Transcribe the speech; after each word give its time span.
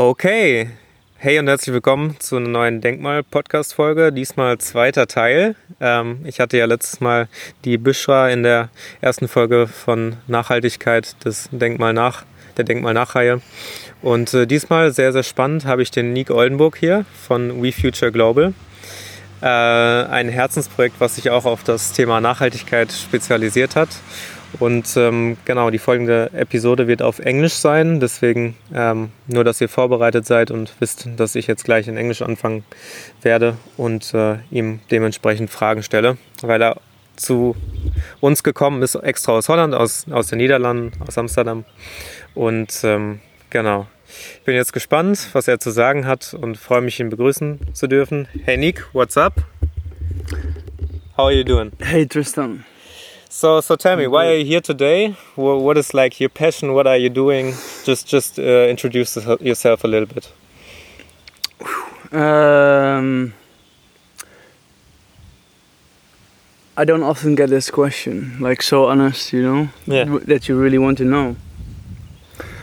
Okay. 0.00 0.70
Hey 1.16 1.40
und 1.40 1.48
herzlich 1.48 1.74
willkommen 1.74 2.14
zu 2.20 2.36
einer 2.36 2.48
neuen 2.48 2.80
Denkmal-Podcast-Folge. 2.80 4.12
Diesmal 4.12 4.58
zweiter 4.58 5.08
Teil. 5.08 5.56
Ähm, 5.80 6.20
ich 6.24 6.38
hatte 6.38 6.56
ja 6.56 6.66
letztes 6.66 7.00
Mal 7.00 7.26
die 7.64 7.78
Bishra 7.78 8.28
in 8.28 8.44
der 8.44 8.68
ersten 9.00 9.26
Folge 9.26 9.66
von 9.66 10.14
Nachhaltigkeit 10.28 11.16
des 11.24 11.48
Denkmal 11.50 11.94
nach, 11.94 12.24
der 12.56 12.64
Denkmal-Nachreihe. 12.64 13.40
Und 14.00 14.32
äh, 14.34 14.46
diesmal 14.46 14.92
sehr, 14.92 15.12
sehr 15.12 15.24
spannend 15.24 15.64
habe 15.64 15.82
ich 15.82 15.90
den 15.90 16.12
Nick 16.12 16.30
Oldenburg 16.30 16.76
hier 16.76 17.04
von 17.26 17.60
We 17.60 17.72
Future 17.72 18.12
Global. 18.12 18.54
Äh, 19.42 19.46
ein 19.46 20.28
Herzensprojekt, 20.28 21.00
was 21.00 21.16
sich 21.16 21.30
auch 21.30 21.44
auf 21.44 21.64
das 21.64 21.92
Thema 21.92 22.20
Nachhaltigkeit 22.20 22.92
spezialisiert 22.92 23.74
hat. 23.74 23.88
Und 24.58 24.96
ähm, 24.96 25.36
genau, 25.44 25.70
die 25.70 25.78
folgende 25.78 26.30
Episode 26.32 26.88
wird 26.88 27.02
auf 27.02 27.18
Englisch 27.18 27.54
sein. 27.54 28.00
Deswegen 28.00 28.56
ähm, 28.74 29.10
nur, 29.26 29.44
dass 29.44 29.60
ihr 29.60 29.68
vorbereitet 29.68 30.26
seid 30.26 30.50
und 30.50 30.72
wisst, 30.80 31.08
dass 31.16 31.34
ich 31.34 31.46
jetzt 31.46 31.64
gleich 31.64 31.86
in 31.86 31.96
Englisch 31.96 32.22
anfangen 32.22 32.64
werde 33.22 33.56
und 33.76 34.14
äh, 34.14 34.36
ihm 34.50 34.80
dementsprechend 34.90 35.50
Fragen 35.50 35.82
stelle, 35.82 36.16
weil 36.42 36.62
er 36.62 36.80
zu 37.16 37.56
uns 38.20 38.42
gekommen 38.42 38.82
ist, 38.82 38.94
extra 38.94 39.32
aus 39.32 39.48
Holland, 39.48 39.74
aus, 39.74 40.06
aus 40.10 40.28
den 40.28 40.38
Niederlanden, 40.38 40.92
aus 41.06 41.18
Amsterdam. 41.18 41.64
Und 42.34 42.72
ähm, 42.84 43.20
genau, 43.50 43.86
ich 44.34 44.44
bin 44.44 44.54
jetzt 44.54 44.72
gespannt, 44.72 45.28
was 45.32 45.48
er 45.48 45.58
zu 45.58 45.70
sagen 45.70 46.06
hat 46.06 46.34
und 46.34 46.56
freue 46.56 46.80
mich, 46.80 46.98
ihn 47.00 47.10
begrüßen 47.10 47.74
zu 47.74 47.86
dürfen. 47.86 48.28
Hey 48.44 48.56
Nick, 48.56 48.86
what's 48.92 49.16
up? 49.16 49.34
How 51.16 51.26
are 51.26 51.32
you 51.32 51.44
doing? 51.44 51.72
Hey 51.80 52.06
Tristan. 52.06 52.64
So, 53.28 53.60
so 53.60 53.76
tell 53.76 53.96
me, 53.96 54.06
why 54.06 54.26
are 54.28 54.36
you 54.36 54.44
here 54.44 54.60
today? 54.60 55.10
What 55.36 55.76
is 55.76 55.92
like 55.92 56.18
your 56.18 56.30
passion? 56.30 56.72
What 56.72 56.86
are 56.86 56.96
you 56.96 57.10
doing? 57.10 57.52
Just, 57.84 58.06
just 58.06 58.38
uh, 58.38 58.42
introduce 58.68 59.16
yourself 59.40 59.84
a 59.84 59.88
little 59.88 60.06
bit. 60.06 60.32
Um, 62.10 63.34
I 66.76 66.84
don't 66.84 67.02
often 67.02 67.34
get 67.34 67.50
this 67.50 67.70
question, 67.70 68.38
like 68.40 68.62
so 68.62 68.86
honest, 68.86 69.32
you 69.32 69.42
know, 69.42 69.68
Yeah. 69.86 70.18
that 70.24 70.48
you 70.48 70.58
really 70.58 70.78
want 70.78 70.96
to 70.98 71.04
know. 71.04 71.36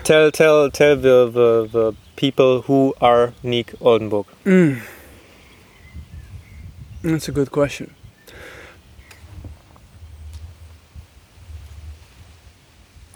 Tell, 0.04 0.32
tell, 0.32 0.70
tell 0.72 0.96
the 0.96 1.30
the, 1.30 1.68
the 1.72 1.94
people 2.16 2.62
who 2.64 2.94
are 3.02 3.34
Nick 3.44 3.74
Oldenburg. 3.82 4.26
Mm. 4.46 4.82
That's 7.04 7.28
a 7.28 7.32
good 7.32 7.52
question. 7.52 7.94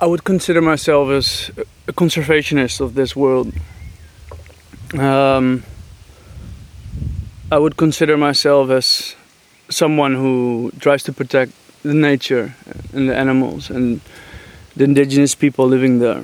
I 0.02 0.05
would 0.05 0.23
consider 0.23 0.61
myself 0.61 1.09
as 1.09 1.52
a 1.88 1.94
conservationist 1.94 2.80
of 2.80 2.95
this 2.95 3.16
world. 3.16 3.53
Um, 4.97 5.64
I 7.52 7.58
would 7.58 7.75
consider 7.75 8.17
myself 8.17 8.70
as 8.70 9.16
someone 9.70 10.16
who 10.16 10.72
tries 10.80 11.03
to 11.03 11.14
protect 11.14 11.52
the 11.83 11.94
nature 11.94 12.55
and 12.94 13.09
the 13.09 13.16
animals 13.16 13.70
and 13.70 14.00
the 14.75 14.86
indigenous 14.86 15.36
people 15.36 15.67
living 15.67 16.00
there. 16.00 16.23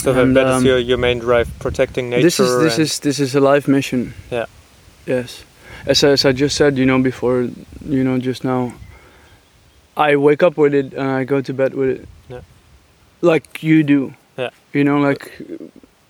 So 0.00 0.12
that, 0.12 0.22
And, 0.22 0.36
that 0.36 0.46
is 0.46 0.52
um, 0.54 0.66
your, 0.66 0.78
your 0.78 0.98
main 0.98 1.18
drive, 1.18 1.50
protecting 1.58 2.10
nature. 2.10 2.22
This 2.22 2.40
is 2.40 2.58
this 2.60 2.78
is 2.78 2.98
this 3.00 3.20
is 3.20 3.34
a 3.34 3.40
life 3.40 3.68
mission. 3.68 4.14
Yeah. 4.30 4.46
Yes. 5.06 5.44
As 5.86 6.02
I, 6.02 6.10
as 6.10 6.24
I 6.24 6.32
just 6.32 6.56
said, 6.56 6.78
you 6.78 6.86
know, 6.86 6.98
before, 6.98 7.48
you 7.84 8.04
know, 8.04 8.18
just 8.18 8.42
now, 8.42 8.72
I 9.96 10.16
wake 10.16 10.42
up 10.42 10.56
with 10.56 10.74
it 10.74 10.94
and 10.94 11.08
I 11.08 11.24
go 11.24 11.40
to 11.42 11.52
bed 11.52 11.74
with 11.74 11.90
it. 11.90 12.08
Like 13.24 13.62
you 13.62 13.82
do. 13.82 14.12
Yeah. 14.38 14.50
You 14.72 14.84
know, 14.84 14.98
like 15.08 15.32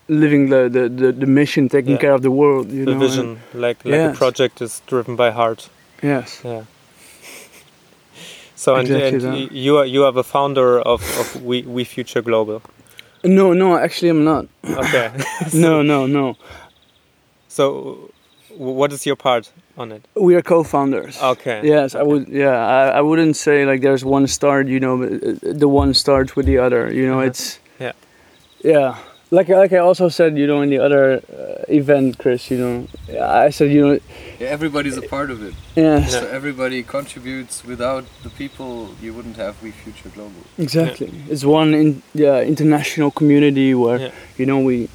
living 0.08 0.50
the 0.50 0.68
the, 0.68 0.88
the, 0.88 1.12
the 1.12 1.26
mission, 1.26 1.68
taking 1.68 1.92
Yeah. 1.92 2.00
care 2.00 2.14
of 2.14 2.22
the 2.22 2.30
world. 2.30 2.70
You 2.72 2.84
the 2.84 2.92
know. 2.94 2.98
vision, 3.06 3.38
like 3.54 3.84
like 3.84 4.10
a 4.10 4.18
project 4.18 4.60
is 4.62 4.82
driven 4.86 5.16
by 5.16 5.30
heart. 5.30 5.68
yes. 6.02 6.40
Yeah. 6.44 6.62
So 8.56 8.74
and, 8.76 8.88
Exactly 8.88 9.08
and 9.08 9.50
that. 9.50 9.52
you 9.52 9.76
are 9.78 9.84
you 9.86 10.04
are 10.06 10.12
the 10.12 10.22
founder 10.24 10.80
of, 10.80 11.00
of 11.20 11.42
We 11.42 11.62
We 11.62 11.84
Future 11.84 12.22
Global. 12.22 12.60
No, 13.24 13.52
no, 13.54 13.76
actually, 13.76 14.10
I'm 14.10 14.24
not. 14.24 14.46
Okay. 14.64 15.10
no, 15.54 15.82
no, 15.82 16.06
no. 16.06 16.36
So, 17.48 18.10
what 18.56 18.92
is 18.92 19.06
your 19.06 19.16
part 19.16 19.50
on 19.76 19.92
it? 19.92 20.02
We 20.14 20.34
are 20.36 20.42
co-founders. 20.42 21.20
Okay. 21.22 21.60
Yes, 21.64 21.94
I 21.94 22.02
would. 22.02 22.28
Yeah, 22.28 22.56
I, 22.56 22.98
I 22.98 23.00
wouldn't 23.00 23.36
say 23.36 23.64
like 23.66 23.80
there's 23.82 24.04
one 24.04 24.26
start. 24.26 24.66
You 24.68 24.80
know, 24.80 25.02
uh, 25.02 25.08
the 25.42 25.68
one 25.68 25.94
starts 25.94 26.36
with 26.36 26.46
the 26.46 26.58
other. 26.58 26.92
You 26.92 27.06
know, 27.06 27.18
Uh-huh. 27.20 27.30
it's 27.30 27.58
Yeah. 27.80 27.92
yeah. 28.64 28.96
Like 29.30 29.48
like 29.48 29.72
I 29.72 29.78
also 29.78 30.08
said, 30.08 30.38
you 30.38 30.46
know, 30.46 30.62
in 30.62 30.70
the 30.70 30.78
other 30.78 31.04
uh, 31.14 31.64
event, 31.80 32.18
Chris. 32.18 32.50
You 32.50 32.58
know, 32.58 32.86
I 33.46 33.50
said, 33.50 33.70
you 33.72 33.80
know, 33.84 33.98
Yeah, 34.38 34.48
everybody's 34.54 34.96
a 34.96 35.02
part 35.02 35.30
of 35.30 35.42
it. 35.42 35.54
yeah, 35.74 36.06
So 36.06 36.26
everybody 36.28 36.82
contributes. 36.84 37.64
Without 37.64 38.04
the 38.22 38.30
people, 38.30 38.94
you 39.02 39.12
wouldn't 39.12 39.36
have 39.36 39.54
We 39.62 39.70
Future 39.72 40.10
Global. 40.14 40.42
exactly. 40.58 41.10
It's 41.28 41.44
one 41.44 41.74
in 41.74 42.02
yeah 42.14 42.42
international 42.46 43.10
community 43.10 43.74
where 43.74 43.98
Yeah. 43.98 44.10
you 44.38 44.46
know 44.46 44.60
we 44.60 44.88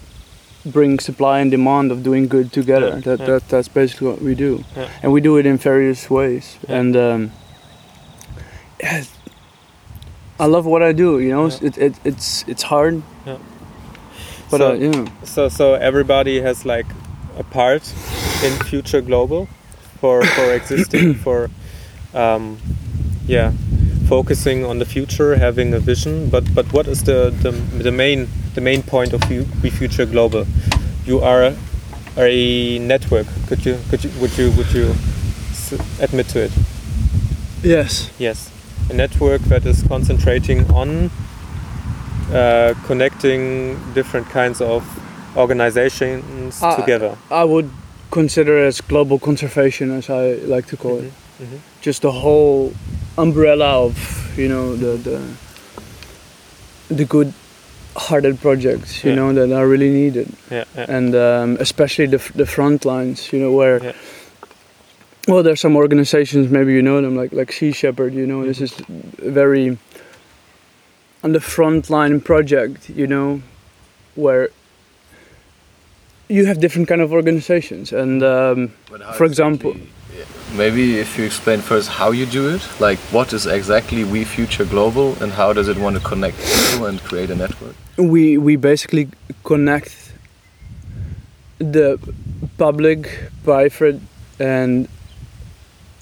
bring 0.71 0.99
supply 0.99 1.39
and 1.39 1.51
demand 1.51 1.91
of 1.91 2.03
doing 2.03 2.27
good 2.29 2.51
together. 2.51 2.87
Yeah, 2.95 3.01
That, 3.01 3.19
yeah. 3.19 3.25
that 3.25 3.49
that's 3.49 3.67
basically 3.67 4.07
what 4.07 4.21
we 4.21 4.35
do, 4.35 4.63
Yeah. 4.75 4.87
and 5.03 5.11
we 5.13 5.21
do 5.21 5.37
it 5.37 5.45
in 5.45 5.57
various 5.57 6.09
ways. 6.09 6.57
And 6.67 6.95
um, 6.95 7.31
yeah, 8.83 9.03
I 10.39 10.45
love 10.45 10.65
what 10.65 10.81
I 10.81 10.93
do. 10.93 11.19
You 11.19 11.31
know, 11.31 11.47
it, 11.47 11.77
it 11.77 11.93
it's 12.03 12.45
it's 12.47 12.63
hard. 12.63 13.01
Yeah. 13.25 13.37
But 14.51 14.57
So- 14.59 14.71
uh, 14.71 14.75
yeah, 14.75 15.05
So 15.23 15.49
so 15.49 15.73
everybody 15.73 16.41
has 16.41 16.65
like 16.65 16.85
a 17.37 17.43
part 17.43 17.83
in 18.43 18.51
Future 18.69 19.01
Global 19.01 19.47
for 20.01 20.23
for 20.25 20.53
existing 20.53 21.13
for 21.23 21.49
um, 22.13 22.57
yeah 23.27 23.51
focusing 24.09 24.65
on 24.65 24.79
the 24.79 24.85
future, 24.85 25.35
having 25.37 25.73
a 25.73 25.79
vision. 25.79 26.29
But 26.29 26.43
but 26.55 26.65
what 26.73 26.87
is 26.87 27.03
the 27.03 27.29
the, 27.43 27.51
the 27.83 27.91
main 27.91 28.27
the 28.55 28.61
main 28.61 28.81
point 28.83 29.13
of 29.13 29.21
you 29.31 29.45
We 29.63 29.69
Future 29.69 30.05
Global? 30.05 30.45
You 31.05 31.19
are 31.21 31.43
a, 31.43 31.53
a 32.17 32.79
network. 32.79 33.27
Could 33.47 33.65
you 33.65 33.77
could 33.89 34.03
you 34.03 34.11
would 34.21 34.37
you 34.37 34.51
would 34.57 34.71
you 34.73 34.95
admit 36.01 36.27
to 36.29 36.39
it? 36.39 36.51
yes, 37.63 38.09
Yes, 38.19 38.49
a 38.89 38.93
network 38.93 39.41
that 39.49 39.65
is 39.65 39.83
concentrating 39.83 40.65
on 40.73 41.11
uh, 42.33 42.73
connecting 42.87 43.77
different 43.93 44.29
kinds 44.29 44.61
of 44.61 44.83
organizations 45.37 46.61
Uh, 46.63 46.75
together. 46.75 47.17
I 47.29 47.43
would 47.43 47.69
consider 48.11 48.57
it 48.63 48.67
as 48.67 48.81
global 48.81 49.19
conservation, 49.19 49.91
as 49.91 50.09
I 50.09 50.35
like 50.55 50.67
to 50.69 50.77
call 50.77 50.97
it. 50.99 51.11
Mhm. 51.39 51.59
Just 51.85 52.01
the 52.01 52.11
whole 52.11 52.71
umbrella 53.21 53.85
of 53.85 53.93
you 54.37 54.47
know 54.47 54.75
the 54.75 54.97
the 55.09 55.17
the 56.95 57.05
good-hearted 57.05 58.39
projects, 58.41 59.03
you 59.03 59.11
Yeah. 59.11 59.15
know, 59.19 59.33
that 59.33 59.51
are 59.55 59.67
really 59.67 59.89
needed. 59.91 60.27
Yeah, 60.51 60.63
yeah, 60.75 60.85
and 60.97 61.13
um, 61.15 61.57
especially 61.59 62.07
the, 62.07 62.17
the 62.35 62.45
front 62.45 62.83
lines, 62.85 63.31
you 63.31 63.39
know, 63.39 63.51
where 63.51 63.77
Yeah. 63.83 63.93
well, 65.27 65.43
there's 65.43 65.59
some 65.61 65.75
organizations 65.77 66.49
maybe 66.49 66.71
you 66.73 66.81
know 66.81 67.01
them 67.01 67.15
like 67.21 67.31
like 67.35 67.51
Sea 67.53 67.71
Shepherd, 67.73 68.13
you 68.13 68.25
know, 68.25 68.43
this 68.45 68.59
is 68.61 68.71
a 69.21 69.29
very 69.31 69.77
on 71.23 71.31
the 71.33 71.39
front 71.41 71.89
line 71.89 72.21
project, 72.21 72.89
you 72.89 73.05
know, 73.05 73.41
where 74.15 74.49
you 76.29 76.45
have 76.45 76.59
different 76.59 76.87
kind 76.87 77.01
of 77.01 77.11
organizations 77.11 77.91
and 77.93 78.23
um, 78.23 78.69
For 79.17 79.25
example- 79.25 79.71
exactly- 79.71 79.89
yeah, 79.93 79.98
maybe 80.55 80.99
if 80.99 81.17
you 81.17 81.25
explain 81.25 81.59
first 81.61 81.89
how 81.89 82.11
you 82.11 82.25
do 82.25 82.49
it, 82.55 82.61
like 82.79 82.99
what 83.11 83.33
is 83.33 83.45
exactly 83.45 84.03
We 84.03 84.23
Future 84.25 84.65
Global 84.65 85.21
and 85.21 85.31
how 85.31 85.53
does 85.53 85.67
it 85.67 85.77
want 85.77 85.95
to 85.97 86.01
connect 86.03 86.37
people 86.37 86.85
and 86.87 86.99
create 87.03 87.29
a 87.29 87.35
network? 87.35 87.75
we 87.97 88.37
we 88.37 88.55
basically 88.55 89.09
connect 89.43 90.13
the 91.59 91.99
public, 92.57 93.09
private, 93.43 93.99
and 94.39 94.87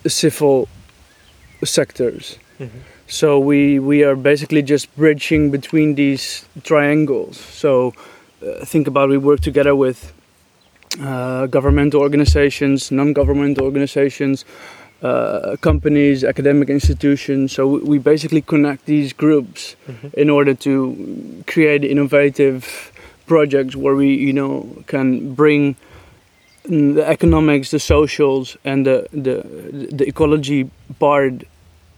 civil 0.05 0.67
sectors. 1.63 2.37
Mhm. 2.59 2.69
So 3.07 3.39
we 3.39 3.79
we 3.79 4.03
are 4.03 4.15
basically 4.15 4.61
just 4.61 4.95
bridging 4.95 5.49
between 5.51 5.95
these 5.95 6.45
triangles. 6.63 7.37
So 7.37 7.93
uh, 8.45 8.65
think 8.65 8.87
about 8.87 9.09
we 9.09 9.17
work 9.17 9.39
together 9.41 9.75
with 9.75 10.13
uh, 11.01 11.45
governmental 11.47 12.01
organizations, 12.01 12.91
non-governmental 12.91 13.63
organizations, 13.65 14.45
uh, 15.03 15.55
companies, 15.61 16.23
academic 16.23 16.69
institutions. 16.69 17.51
So 17.53 17.67
we- 17.67 17.99
basically 17.99 18.41
connect 18.41 18.85
these 18.85 19.13
groups 19.13 19.75
Mhm. 19.87 20.13
in 20.13 20.29
order 20.29 20.53
to 20.55 20.73
create 21.45 21.83
innovative 21.83 22.91
projects 23.27 23.75
where 23.75 23.95
we, 23.95 24.07
you 24.15 24.33
know, 24.33 24.65
can 24.87 25.33
bring 25.35 25.75
the 26.95 27.03
economics, 27.07 27.69
the 27.71 27.79
socials, 27.79 28.57
and 28.65 28.85
the 28.85 29.05
the, 29.13 29.43
the 29.99 30.05
ecology 30.07 30.69
part 30.99 31.33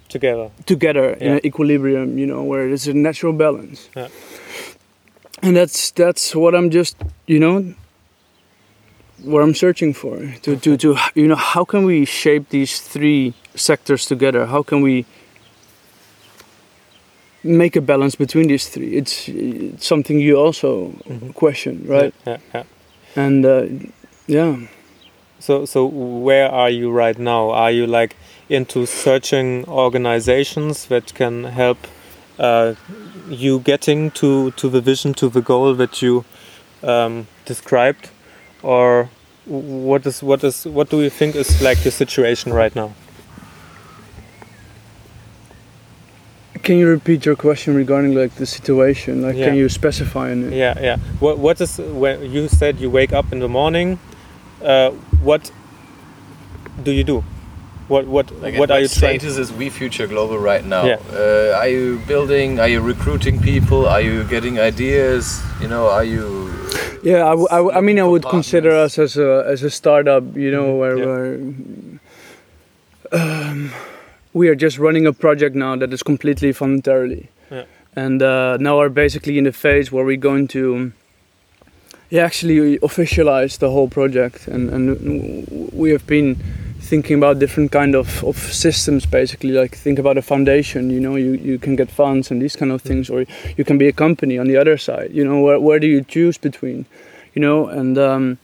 together. 0.10 0.50
together 0.66 1.14
in 1.22 1.32
an 1.34 1.40
equilibrium. 1.46 2.18
You 2.20 2.28
know, 2.28 2.44
where 2.44 2.68
it's 2.74 2.88
a 2.88 2.94
natural 2.94 3.34
balance. 3.34 3.90
Yeah. 3.96 4.08
and 5.42 5.56
that's 5.56 5.92
that's 5.92 6.36
what 6.36 6.54
I'm 6.54 6.70
just 6.70 6.98
you 7.26 7.40
know 7.40 7.64
what 9.24 9.42
I'm 9.44 9.54
searching 9.54 9.94
for 9.94 10.18
to 10.44 10.56
to 10.58 10.78
to 10.78 10.96
you 11.16 11.28
know 11.28 11.36
how 11.36 11.66
can 11.66 11.86
we 11.86 12.06
shape 12.06 12.50
these 12.50 12.80
three 12.82 13.34
sectors 13.56 14.06
together? 14.06 14.46
How 14.46 14.64
can 14.64 14.82
we 14.82 15.06
make 17.44 17.76
a 17.76 17.82
balance 17.82 18.16
between 18.16 18.48
these 18.48 18.68
three? 18.70 18.96
It's, 18.98 19.28
it's 19.30 19.86
something 19.88 20.20
you 20.20 20.36
also 20.38 20.94
Mhm. 21.08 21.34
question, 21.34 21.84
right? 21.88 22.14
Yeah, 22.28 22.38
yeah. 22.54 22.64
And 23.16 23.46
uh, 23.46 23.66
yeah. 24.28 24.56
So, 25.40 25.66
so 25.66 25.86
where 25.86 26.50
are 26.52 26.70
you 26.70 26.92
right 26.92 27.18
now? 27.18 27.50
Are 27.52 27.72
you 27.72 27.88
like 27.88 28.16
into 28.50 28.86
searching 28.86 29.66
organizations 29.68 30.86
that 30.88 31.14
can 31.14 31.44
help 31.46 31.78
uh, 32.38 32.74
you 33.30 33.60
getting 33.60 34.12
to 34.12 34.52
to 34.52 34.70
the 34.70 34.82
vision, 34.82 35.14
to 35.14 35.30
the 35.30 35.42
goal 35.42 35.76
that 35.76 36.02
you 36.02 36.24
um, 36.84 37.28
described, 37.46 38.10
or 38.64 39.10
what 39.46 40.06
is 40.06 40.22
what 40.22 40.44
is 40.44 40.66
what 40.66 40.90
do 40.90 41.02
you 41.02 41.10
think 41.10 41.36
is 41.36 41.62
like 41.62 41.84
your 41.84 41.92
situation 41.92 42.54
right 42.54 42.76
now? 42.76 42.94
Can 46.62 46.78
you 46.78 46.88
repeat 46.88 47.26
your 47.26 47.36
question 47.36 47.74
regarding 47.76 48.14
like 48.16 48.36
the 48.36 48.46
situation? 48.46 49.22
Like, 49.22 49.36
Yeah. 49.38 49.46
can 49.46 49.56
you 49.56 49.70
specify 49.70 50.32
in 50.32 50.52
it? 50.52 50.54
Yeah, 50.54 50.76
yeah. 50.82 50.98
What 51.20 51.38
what 51.40 51.62
is 51.62 51.78
when 51.78 52.32
you 52.32 52.48
said 52.48 52.80
you 52.80 52.90
wake 52.90 53.14
up 53.14 53.32
in 53.32 53.40
the 53.40 53.48
morning? 53.48 53.98
Uh, 54.64 54.92
what 55.24 55.52
do 56.84 56.92
you 56.92 57.04
do? 57.04 57.24
What 57.88 58.06
what 58.08 58.30
Like 58.42 58.58
what 58.60 58.70
are 58.72 58.80
you 58.82 58.88
trying? 58.88 59.20
status 59.20 59.38
is 59.38 59.52
We 59.52 59.70
Future 59.70 60.06
Global 60.06 60.38
right 60.38 60.64
now? 60.66 60.84
Yeah. 60.86 61.00
Uh, 61.12 61.58
are 61.58 61.68
you 61.70 62.00
building? 62.08 62.60
Are 62.60 62.68
you 62.68 62.82
recruiting 62.82 63.40
people? 63.42 63.88
Are 63.88 64.02
you 64.02 64.24
getting 64.26 64.60
ideas? 64.60 65.42
You 65.62 65.70
know, 65.70 65.88
are 65.88 66.04
you? 66.04 66.52
Yeah, 67.04 67.26
I, 67.26 67.30
w- 67.30 67.48
I 67.52 67.58
w- 67.58 67.78
I 67.78 67.82
mean, 67.82 68.00
I 68.00 68.04
would 68.04 68.24
Partners. 68.24 68.46
consider 68.46 68.72
us 68.72 68.98
as 69.00 69.18
a 69.18 69.44
as 69.48 69.64
a 69.64 69.70
startup. 69.70 70.24
You 70.36 70.52
know, 70.52 70.68
Mhm, 70.68 70.78
where, 70.80 70.98
yeah. 70.98 71.06
where 71.06 71.40
um, 73.12 73.72
we 74.34 74.48
are 74.50 74.56
just 74.56 74.78
running 74.78 75.06
a 75.08 75.14
project 75.14 75.56
now 75.56 75.76
that 75.78 75.94
is 75.94 76.04
completely 76.04 76.52
voluntarily, 76.52 77.30
Yeah. 77.52 77.64
and 77.96 78.22
uh, 78.22 78.58
now 78.58 78.80
are 78.80 78.90
basically 78.90 79.38
in 79.38 79.44
the 79.46 79.52
phase 79.54 79.92
where 79.92 80.06
we're 80.06 80.18
going 80.32 80.48
to, 80.50 80.92
yeah, 82.10 82.26
actually 82.26 82.78
officialize 82.80 83.58
the 83.60 83.70
whole 83.70 83.88
project, 83.88 84.48
and 84.48 84.70
and 84.70 85.48
we 85.74 85.92
have 85.92 86.06
been 86.06 86.36
thinking 86.90 87.18
about 87.18 87.40
different 87.40 87.72
kind 87.72 87.94
of, 87.96 88.24
of 88.24 88.38
systems 88.38 89.06
basically 89.06 89.52
like 89.52 89.76
think 89.76 90.00
about 90.00 90.18
a 90.18 90.22
foundation 90.22 90.90
you 90.90 91.00
know 91.00 91.16
you, 91.16 91.34
you 91.34 91.58
can 91.60 91.76
get 91.76 91.90
funds 91.92 92.32
and 92.32 92.42
these 92.42 92.56
kind 92.56 92.72
of 92.72 92.82
things 92.82 93.10
or 93.10 93.26
you 93.58 93.64
can 93.64 93.78
be 93.78 93.88
a 93.88 93.94
company 93.94 94.38
on 94.38 94.48
the 94.48 94.58
other 94.58 94.78
side 94.78 95.12
you 95.12 95.24
know 95.24 95.40
where, 95.40 95.60
where 95.60 95.80
do 95.80 95.88
you 95.88 96.04
choose 96.04 96.38
between 96.38 96.86
you 97.34 97.42
know? 97.42 97.68
And 97.68 97.98
um, 97.98 98.38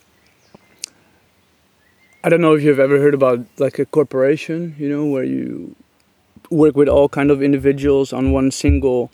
i 2.24 2.30
don't 2.30 2.42
know 2.42 2.54
if 2.54 2.62
you've 2.64 2.80
ever 2.80 3.00
heard 3.00 3.14
about 3.14 3.40
like 3.58 3.80
a 3.80 3.86
corporation 3.86 4.76
you 4.78 4.90
know 4.90 5.06
where 5.06 5.24
you 5.24 5.76
work 6.50 6.76
with 6.76 6.88
all 6.88 7.10
kind 7.10 7.32
of 7.32 7.42
individuals 7.42 8.14
on 8.14 8.32
one 8.32 8.52
single 8.52 9.12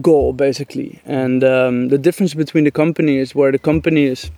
goal 0.00 0.32
basically. 0.32 1.00
And 1.04 1.42
um, 1.44 1.88
the 1.88 1.98
difference 1.98 2.34
between 2.34 2.64
the 2.64 2.70
company 2.70 3.16
is 3.16 3.34
where 3.34 3.52
the 3.52 3.58
company 3.58 4.04
is 4.04 4.30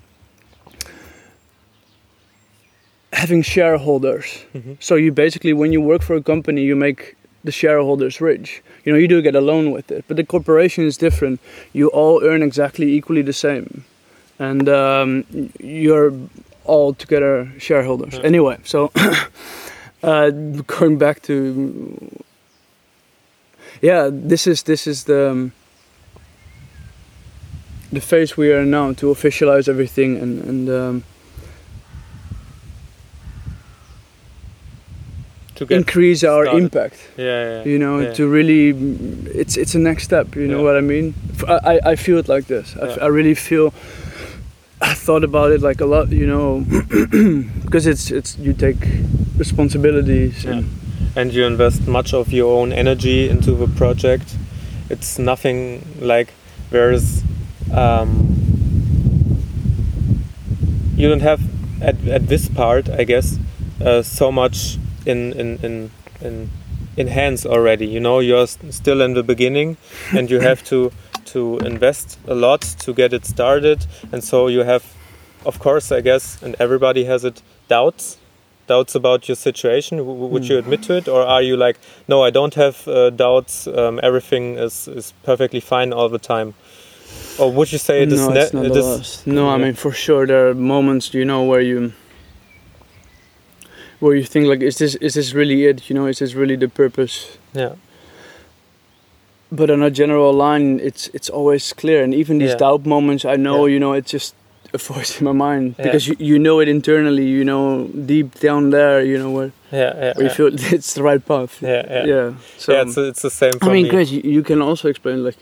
having 3.12 3.42
shareholders. 3.42 4.26
Mhm. 4.54 4.76
so 4.80 4.94
you 4.96 5.12
basically 5.12 5.52
when 5.52 5.72
you 5.72 5.80
work 5.80 6.02
for 6.02 6.16
a 6.16 6.22
company 6.22 6.62
you 6.62 6.76
make 6.76 7.14
the 7.44 7.52
shareholders 7.52 8.20
rich. 8.20 8.62
You 8.84 8.92
know 8.92 8.98
you 8.98 9.08
do 9.08 9.22
get 9.22 9.34
a 9.34 9.40
loan 9.40 9.70
with 9.72 9.90
it 9.90 10.04
but 10.08 10.16
the 10.16 10.24
corporation 10.24 10.84
is 10.86 10.96
different. 10.98 11.40
You 11.72 11.88
all 11.88 12.22
earn 12.24 12.42
exactly 12.42 12.86
equally 12.96 13.22
the 13.22 13.32
same. 13.32 13.84
And 14.38 14.68
um, 14.68 15.24
you're 15.58 16.12
all 16.64 16.94
together 16.94 17.48
shareholders. 17.58 18.14
Yeah. 18.14 18.26
anyway 18.26 18.56
so 18.64 18.90
uh, 20.02 20.30
going 20.78 20.98
back 20.98 21.22
to 21.22 21.34
yeah 23.82 24.10
this 24.12 24.46
is 24.46 24.62
this 24.64 24.86
is 24.86 25.04
the 25.04 25.30
um, 25.30 25.52
the 27.92 28.00
phase 28.00 28.36
we 28.36 28.52
are 28.52 28.64
now 28.66 28.92
to 28.92 29.06
officialize 29.06 29.68
everything 29.68 30.16
and 30.22 30.44
and 30.50 30.68
um, 30.68 31.04
to 35.58 35.66
increase 35.74 36.22
our 36.24 36.44
started. 36.44 36.62
impact 36.64 36.96
yeah, 37.16 37.24
yeah, 37.26 37.64
you 37.72 37.78
know 37.78 37.98
yeah. 38.00 38.12
to 38.14 38.22
really 38.28 38.70
it's 39.40 39.56
it's 39.56 39.74
a 39.74 39.78
next 39.78 40.04
step 40.04 40.34
you 40.36 40.46
know 40.46 40.58
Yeah. 40.58 40.64
what 40.66 40.76
i 40.76 40.80
mean 40.80 41.14
I, 41.72 41.80
I 41.92 41.96
feel 41.96 42.18
it 42.18 42.28
like 42.28 42.46
this 42.46 42.76
I. 42.76 42.86
I 43.06 43.08
really 43.08 43.34
feel 43.34 43.72
i 44.80 44.94
thought 44.94 45.24
about 45.24 45.50
it 45.52 45.60
like 45.60 45.80
a 45.80 45.86
lot 45.86 46.08
you 46.10 46.26
know 46.26 46.60
because 47.64 47.86
it's 47.86 48.10
it's 48.10 48.38
you 48.38 48.52
take 48.52 48.76
responsibilities 49.36 50.44
and 50.44 50.64
and 51.16 51.32
you 51.34 51.44
invest 51.46 51.86
much 51.88 52.14
of 52.14 52.32
your 52.32 52.50
own 52.60 52.72
energy 52.72 53.28
into 53.28 53.50
the 53.52 53.66
project. 53.66 54.36
It's 54.90 55.18
nothing 55.18 55.82
like 56.00 56.28
there's 56.70 57.22
um, 57.72 58.08
you 60.96 61.08
don't 61.08 61.22
have 61.22 61.40
at, 61.82 61.96
at 62.08 62.28
this 62.28 62.48
part, 62.48 62.88
I 62.88 63.04
guess, 63.04 63.38
uh, 63.84 64.02
so 64.02 64.30
much 64.30 64.78
in 65.08 65.32
in 65.32 65.58
in 65.62 65.90
in 66.20 66.50
in 66.96 67.06
hands 67.08 67.46
already. 67.46 67.86
You 67.86 68.00
know, 68.00 68.20
you're 68.20 68.42
s- 68.44 68.58
still 68.70 69.00
in 69.00 69.14
the 69.14 69.22
beginning, 69.22 69.76
and 70.16 70.30
you 70.30 70.40
have 70.40 70.62
to 70.64 70.90
to 71.32 71.58
invest 71.66 72.18
a 72.28 72.34
lot 72.34 72.60
to 72.84 72.92
get 72.92 73.12
it 73.12 73.26
started, 73.26 73.86
and 74.12 74.22
so 74.24 74.48
you 74.48 74.64
have, 74.64 74.82
of 75.44 75.58
course, 75.58 75.92
I 75.98 76.00
guess, 76.02 76.42
and 76.42 76.54
everybody 76.58 77.04
has 77.04 77.24
it 77.24 77.42
doubts 77.68 78.16
doubts 78.66 78.94
about 78.94 79.28
your 79.28 79.36
situation. 79.36 79.96
Would 80.30 80.48
you 80.48 80.58
admit 80.58 80.82
to 80.82 80.92
it? 80.96 81.08
Or 81.08 81.22
are 81.22 81.42
you 81.42 81.56
like 81.56 81.78
no 82.06 82.22
i 82.26 82.30
don't 82.30 82.54
have 82.54 82.76
uh, 82.86 83.10
doubts 83.16 83.66
um, 83.66 83.98
everything 84.02 84.58
is, 84.58 84.88
is 84.88 85.12
perfectly 85.24 85.60
fine 85.60 85.92
all 85.94 86.08
the 86.10 86.18
time. 86.18 86.52
Or 87.38 87.50
would 87.52 87.72
you 87.72 87.78
say 87.78 88.02
it 88.02 88.12
is 88.12 88.20
no, 88.20 88.34
it's 88.34 88.52
not 88.52 88.64
it 88.66 88.76
is- 88.76 89.26
no 89.26 89.48
i 89.48 89.56
mean 89.64 89.74
for 89.74 89.92
sure 89.92 90.26
there 90.26 90.48
are 90.48 90.54
moments 90.54 91.14
you 91.14 91.24
know 91.24 91.42
where 91.50 91.62
you 91.62 91.92
where 94.00 94.14
you 94.16 94.24
think 94.24 94.46
like 94.46 94.60
is 94.66 94.76
this 94.78 94.94
is 94.96 95.14
this 95.14 95.32
really 95.34 95.64
it 95.66 95.88
you 95.90 95.94
know 95.96 96.06
is 96.06 96.18
this 96.18 96.34
really 96.34 96.56
the 96.56 96.68
purpose 96.68 97.38
yeah 97.54 97.74
but 99.50 99.70
on 99.70 99.82
a 99.82 99.90
general 99.90 100.32
line 100.32 100.78
it's 100.80 101.08
it's 101.14 101.30
always 101.30 101.72
clear 101.72 102.02
and 102.04 102.14
even 102.14 102.38
these 102.38 102.50
Yeah. 102.50 102.58
doubt 102.58 102.86
moments 102.86 103.24
i 103.24 103.36
know 103.36 103.66
Yeah. 103.66 103.72
you 103.74 103.80
know 103.80 103.92
it's 103.94 104.10
just 104.12 104.34
a 104.74 104.78
voice 104.78 105.18
in 105.20 105.24
my 105.24 105.32
mind 105.32 105.74
Yeah. 105.78 105.84
because 105.84 106.06
you, 106.08 106.16
you 106.18 106.38
know 106.38 106.60
it 106.60 106.68
internally 106.68 107.24
you 107.26 107.44
know 107.44 107.88
deep 108.06 108.38
down 108.40 108.70
there 108.70 109.02
you 109.02 109.16
know 109.18 109.30
where, 109.30 109.50
yeah 109.72 109.94
yeah 109.96 110.12
where 110.16 110.24
you 110.24 110.30
feel 110.30 110.48
it's 110.74 110.92
the 110.94 111.02
right 111.02 111.24
path 111.24 111.62
yeah, 111.62 111.82
yeah. 111.88 112.04
yeah 112.06 112.32
so 112.58 112.72
Yeah, 112.72 112.82
it's, 112.82 112.96
it's 112.98 113.22
the 113.22 113.30
same 113.30 113.52
for 113.58 113.70
i 113.70 113.72
mean 113.72 113.84
me. 113.84 113.90
Chris, 113.90 114.10
you, 114.10 114.20
you 114.24 114.42
can 114.42 114.60
also 114.60 114.88
explain 114.88 115.24
like 115.24 115.36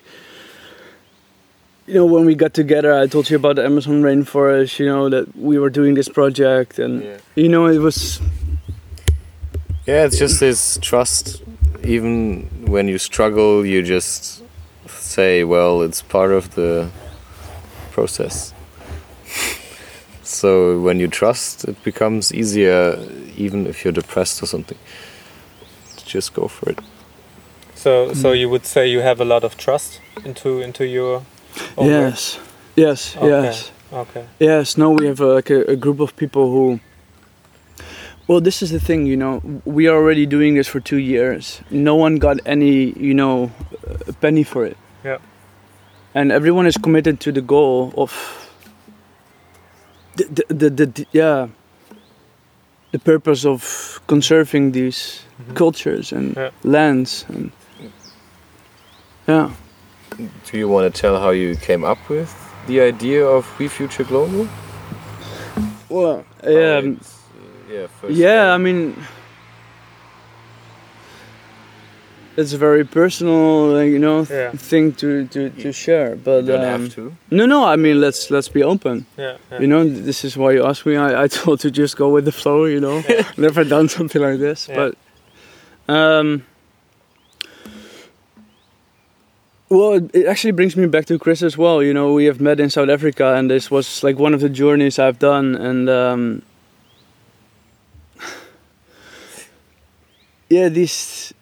you 1.89 1.95
know 1.95 2.07
when 2.07 2.25
we 2.27 2.35
got 2.35 2.53
together 2.55 2.93
i 2.95 3.07
told 3.09 3.29
you 3.31 3.37
about 3.37 3.57
the 3.57 3.65
amazon 3.65 4.03
rainforest 4.03 4.79
you 4.79 4.87
know 4.87 5.09
that 5.09 5.27
we 5.37 5.59
were 5.59 5.71
doing 5.71 5.95
this 5.95 6.09
project 6.09 6.79
and 6.79 7.03
Yeah. 7.03 7.17
you 7.35 7.49
know 7.49 7.67
it 7.67 7.79
was 7.79 8.21
Yeah, 9.87 10.05
it's 10.05 10.19
just 10.19 10.41
this 10.41 10.79
trust. 10.83 11.43
Even 11.85 12.49
when 12.67 12.89
you 12.89 12.99
struggle, 12.99 13.65
you 13.65 13.83
just 13.83 14.43
say, 14.89 15.45
well, 15.45 15.83
it's 15.83 16.03
part 16.03 16.33
of 16.33 16.55
the 16.55 16.91
process. 17.93 18.53
So 20.23 20.81
when 20.81 20.99
you 20.99 21.07
trust, 21.09 21.65
it 21.69 21.83
becomes 21.85 22.33
easier, 22.35 22.99
even 23.37 23.67
if 23.67 23.85
you're 23.85 23.93
depressed 23.93 24.43
or 24.43 24.47
something. 24.47 24.79
Just 26.05 26.35
go 26.35 26.49
for 26.49 26.71
it. 26.71 26.79
so 27.75 28.13
so 28.15 28.31
Mm. 28.33 28.39
you 28.41 28.49
would 28.49 28.67
say 28.67 28.89
you 28.91 29.03
have 29.03 29.21
a 29.23 29.25
lot 29.25 29.45
of 29.45 29.57
trust 29.57 30.01
into 30.25 30.61
into 30.63 30.85
your 30.85 31.23
own 31.77 31.87
work? 31.87 32.11
yes 32.15 32.39
yes 32.77 33.17
Okay. 33.17 33.43
yes 33.45 33.71
okay 33.93 34.25
Yes, 34.41 34.77
no, 34.77 34.91
we 34.91 35.07
have 35.07 35.21
uh, 35.21 35.35
like 35.35 35.51
a, 35.55 35.73
a 35.73 35.77
group 35.77 36.01
of 36.01 36.11
people 36.17 36.43
who. 36.51 36.79
Well, 38.29 38.41
this 38.41 38.61
is 38.63 38.71
the 38.73 38.81
thing, 38.81 39.07
you 39.07 39.17
know, 39.17 39.41
we 39.65 39.87
are 39.87 39.95
already 39.97 40.27
doing 40.27 40.55
this 40.57 40.67
for 40.67 40.81
two 40.81 40.97
years. 40.99 41.61
No 41.71 41.95
one 41.95 42.17
got 42.17 42.39
any, 42.45 42.91
you 42.99 43.15
know, 43.15 43.53
a 44.09 44.13
penny 44.15 44.43
for 44.43 44.67
it. 44.67 44.77
Yeah. 45.05 45.19
And 46.15 46.33
everyone 46.33 46.67
is 46.67 46.77
committed 46.77 47.21
to 47.21 47.33
the 47.33 47.41
goal 47.43 47.93
of. 47.97 48.13
The, 50.17 50.25
the, 50.25 50.55
the, 50.55 50.71
the, 50.71 50.87
the- 50.87 51.07
yeah. 51.13 51.49
The 52.93 52.99
purpose 52.99 53.45
of 53.45 54.01
conserving 54.07 54.73
these 54.73 55.21
Mhm. 55.39 55.55
cultures 55.55 56.13
and 56.13 56.35
Yeah. 56.37 56.51
lands 56.65 57.25
and. 57.29 57.51
Yeah. 59.29 59.51
Do 60.51 60.57
you 60.59 60.69
want 60.69 60.93
to 60.95 61.01
tell 61.01 61.21
how 61.21 61.31
you 61.31 61.57
came 61.57 61.85
up 61.85 61.99
with 62.09 62.33
the 62.67 62.81
idea 62.81 63.25
of 63.27 63.45
We 63.59 63.69
Future 63.69 64.05
Global? 64.05 64.49
Well, 65.89 66.25
How 66.43 66.51
yeah. 66.51 66.79
it's, 66.79 67.13
uh, 67.13 67.16
yeah, 67.69 67.87
first 68.01 68.15
Yeah, 68.15 68.53
I 68.55 68.59
mean, 68.59 68.97
it's 72.37 72.53
a 72.53 72.59
very 72.59 72.85
personal, 72.85 73.83
you 73.83 73.99
know, 73.99 74.27
Yeah. 74.31 74.51
thing 74.53 74.93
to, 74.95 75.27
to, 75.29 75.51
to 75.51 75.73
share. 75.73 76.17
But 76.17 76.45
you 76.45 76.53
don't 76.53 76.65
um, 76.65 76.81
have 76.83 76.95
to. 76.95 77.17
no, 77.31 77.47
no. 77.47 77.65
I 77.65 77.77
mean, 77.77 78.01
let's 78.01 78.31
let's 78.31 78.49
be 78.49 78.63
open. 78.63 79.07
Yeah. 79.17 79.37
yeah. 79.51 79.61
You 79.61 79.67
know, 79.67 79.85
this 79.89 80.25
is 80.25 80.37
why 80.37 80.53
you 80.53 80.65
asked 80.67 80.85
me. 80.87 80.97
I, 80.97 81.25
I 81.25 81.29
told 81.29 81.61
to 81.61 81.71
just 81.71 81.97
go 81.97 82.09
with 82.11 82.25
the 82.27 82.33
flow. 82.33 82.67
You 82.67 82.81
know, 82.81 83.03
never 83.39 83.65
done 83.65 83.89
something 83.89 84.21
like 84.21 84.39
this. 84.39 84.69
Yeah. 84.69 84.77
But 84.77 84.95
um, 85.95 86.45
well, 89.69 89.95
it- 89.95 90.11
it 90.15 90.27
actually 90.27 90.53
brings 90.53 90.77
me 90.77 90.87
back 90.87 91.07
to 91.07 91.19
Chris 91.19 91.43
as 91.43 91.57
well. 91.57 91.83
You 91.83 91.95
know, 91.95 92.13
we 92.13 92.27
have 92.27 92.41
met 92.41 92.61
in 92.61 92.69
South 92.71 92.89
Africa, 92.91 93.35
and 93.35 93.51
this 93.51 93.71
was 93.71 94.03
like 94.05 94.19
one 94.19 94.35
of 94.35 94.41
the 94.41 94.49
journeys 94.51 94.99
I've 94.99 95.19
done, 95.19 95.55
and 95.57 95.89
um, 95.89 96.43
yeah, 100.49 100.69
these 100.69 101.33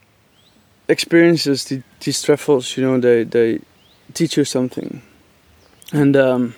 experiences, 0.89 1.65
the- 1.67 1.83
these 2.01 2.23
travels, 2.23 2.77
you 2.77 2.85
know, 2.85 2.99
they 3.01 3.25
they 3.25 3.61
teach 4.15 4.37
you 4.37 4.45
something, 4.45 5.03
and 5.93 6.17
um, 6.17 6.55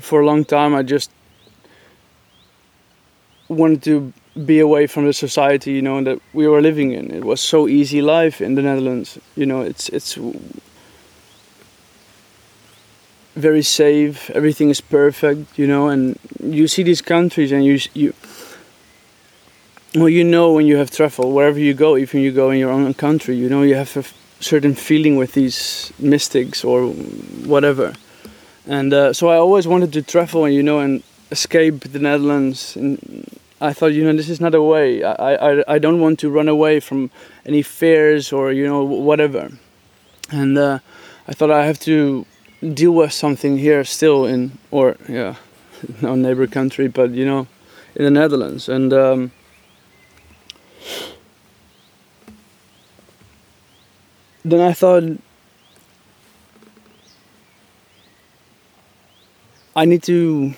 for 0.00 0.20
a 0.22 0.26
long 0.26 0.44
time 0.44 0.74
I 0.74 0.82
just 0.84 1.10
wanted 3.48 3.82
to 3.84 4.12
be 4.46 4.60
away 4.60 4.86
from 4.86 5.04
the 5.06 5.12
society, 5.12 5.72
you 5.72 5.82
know, 5.82 6.02
that 6.02 6.18
we 6.32 6.46
were 6.46 6.62
living 6.62 6.92
in. 6.92 7.10
It 7.10 7.24
was 7.24 7.40
so 7.40 7.68
easy 7.68 8.00
life 8.00 8.40
in 8.40 8.54
the 8.54 8.62
Netherlands, 8.62 9.18
you 9.36 9.44
know. 9.46 9.60
It's 9.60 9.88
it's 9.90 10.16
very 13.34 13.62
safe. 13.62 14.30
Everything 14.30 14.70
is 14.70 14.80
perfect, 14.80 15.58
you 15.58 15.66
know. 15.66 15.88
And 15.88 16.18
you 16.42 16.68
see 16.68 16.82
these 16.82 17.02
countries, 17.02 17.52
and 17.52 17.64
you 17.64 17.78
you 17.94 18.12
well, 19.94 20.08
you 20.08 20.24
know 20.24 20.52
when 20.52 20.66
you 20.66 20.76
have 20.76 20.90
traveled 20.90 21.34
wherever 21.34 21.58
you 21.58 21.74
go, 21.74 21.96
even 21.96 22.20
you 22.20 22.32
go 22.32 22.50
in 22.50 22.58
your 22.58 22.70
own 22.70 22.94
country, 22.94 23.36
you 23.36 23.48
know 23.48 23.62
you 23.62 23.74
have 23.74 23.94
a 23.96 24.04
certain 24.42 24.74
feeling 24.74 25.16
with 25.16 25.32
these 25.32 25.92
mystics 25.98 26.64
or 26.64 26.88
whatever. 27.44 27.94
And 28.66 28.92
uh, 28.94 29.12
so 29.12 29.28
I 29.28 29.36
always 29.36 29.66
wanted 29.66 29.92
to 29.92 30.02
travel, 30.02 30.44
and 30.44 30.54
you 30.54 30.62
know, 30.62 30.78
and 30.78 31.02
escape 31.30 31.80
the 31.80 31.98
Netherlands. 31.98 32.76
And 32.76 33.26
I 33.60 33.72
thought, 33.72 33.92
you 33.92 34.04
know, 34.04 34.12
this 34.16 34.28
is 34.28 34.40
not 34.40 34.54
a 34.54 34.62
way. 34.62 35.02
I 35.04 35.34
I, 35.34 35.74
I 35.74 35.78
don't 35.78 36.00
want 36.00 36.18
to 36.20 36.30
run 36.30 36.48
away 36.48 36.80
from 36.80 37.10
any 37.44 37.62
fears 37.62 38.32
or 38.32 38.52
you 38.52 38.66
know 38.66 38.84
whatever. 38.84 39.50
And 40.30 40.56
uh, 40.56 40.78
I 41.28 41.32
thought 41.34 41.50
I 41.50 41.66
have 41.66 41.78
to 41.80 42.24
deal 42.62 42.92
with 42.92 43.12
something 43.12 43.58
here 43.58 43.84
still 43.84 44.24
in 44.24 44.58
or 44.70 44.96
yeah, 45.08 45.34
no 46.00 46.14
neighbor 46.14 46.46
country, 46.46 46.88
but 46.88 47.10
you 47.10 47.26
know, 47.26 47.46
in 47.94 48.04
the 48.04 48.10
Netherlands. 48.10 48.68
And 48.68 48.92
um, 48.92 49.32
then 54.44 54.60
I 54.60 54.72
thought 54.72 55.04
I 59.74 59.84
need 59.84 60.02
to 60.04 60.54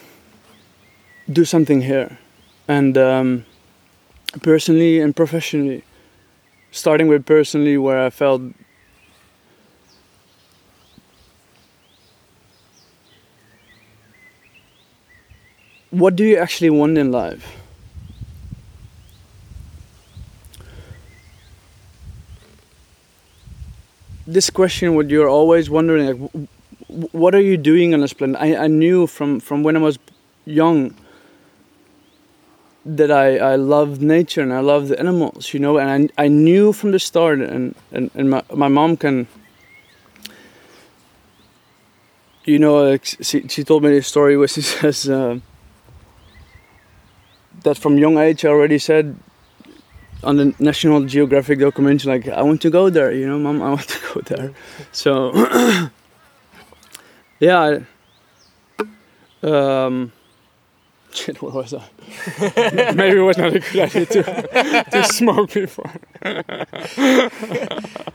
do 1.31 1.45
something 1.45 1.81
here, 1.83 2.19
and 2.69 2.97
um, 2.99 3.47
personally 4.43 5.01
and 5.01 5.15
professionally. 5.15 5.85
Starting 6.73 7.09
with 7.09 7.27
personally, 7.27 7.79
where 7.79 8.05
I 8.05 8.11
felt 8.11 8.43
what 15.91 16.17
do 16.17 16.25
you 16.25 16.37
actually 16.37 16.71
want 16.71 16.99
in 16.99 17.11
life? 17.13 17.64
This 24.35 24.51
question, 24.51 24.97
what 24.97 25.11
you're 25.11 25.29
always 25.29 25.71
wondering, 25.71 26.07
like, 26.09 26.49
what 27.13 27.37
are 27.37 27.41
you 27.41 27.57
doing 27.57 27.95
on 27.95 28.01
this 28.01 28.13
planet? 28.13 28.37
I, 28.41 28.65
I 28.65 28.67
knew 28.67 29.07
from, 29.07 29.39
from 29.39 29.63
when 29.63 29.77
I 29.77 29.79
was 29.79 29.97
young 30.45 30.93
that 32.85 33.13
I, 33.13 33.37
I 33.39 33.55
loved 33.55 34.03
nature 34.03 34.43
and 34.43 34.53
I 34.53 34.59
loved 34.59 34.89
the 34.89 34.99
animals, 34.99 35.55
you 35.55 35.61
know, 35.61 35.79
and 35.79 36.11
I, 36.19 36.25
I 36.25 36.27
knew 36.27 36.73
from 36.73 36.91
the 36.91 36.99
start, 36.99 37.39
and, 37.39 37.77
and, 37.93 38.11
and 38.17 38.29
my, 38.29 38.43
my 38.53 38.67
mom 38.67 38.97
can, 38.97 39.29
you 42.45 42.59
know, 42.59 42.99
she, 42.99 43.47
she 43.47 43.63
told 43.63 43.85
me 43.85 43.91
this 43.91 44.09
story 44.09 44.37
where 44.37 44.49
she 44.49 44.63
says, 44.81 45.09
uh, 45.09 45.39
that 47.63 47.79
from 47.79 47.99
young 47.99 48.19
age 48.19 48.45
I 48.45 48.49
already 48.49 48.81
said 48.81 49.17
on 50.25 50.37
the 50.37 50.55
National 50.59 51.05
Geographic 51.05 51.59
documentary, 51.61 52.13
like 52.19 52.29
I 52.29 52.43
want 52.43 52.61
to 52.63 52.71
go 52.71 52.91
there, 52.91 53.13
you 53.13 53.27
know, 53.27 53.39
mom, 53.39 53.63
I 53.63 53.69
want 53.71 53.89
to 53.89 53.99
go 54.15 54.21
there. 54.23 54.53
So, 54.93 55.33
yeah, 57.41 57.81
um, 59.43 60.13
shit, 61.13 61.41
where 61.43 61.53
was 61.53 61.75
I? 61.75 61.83
Maybe 62.95 63.19
it 63.19 63.23
was 63.23 63.39
not 63.39 63.55
a 63.57 63.61
good 63.61 63.81
idea 63.81 64.07
to 64.07 64.23
to 64.91 65.05
smoke 65.05 65.53
before. 65.53 65.91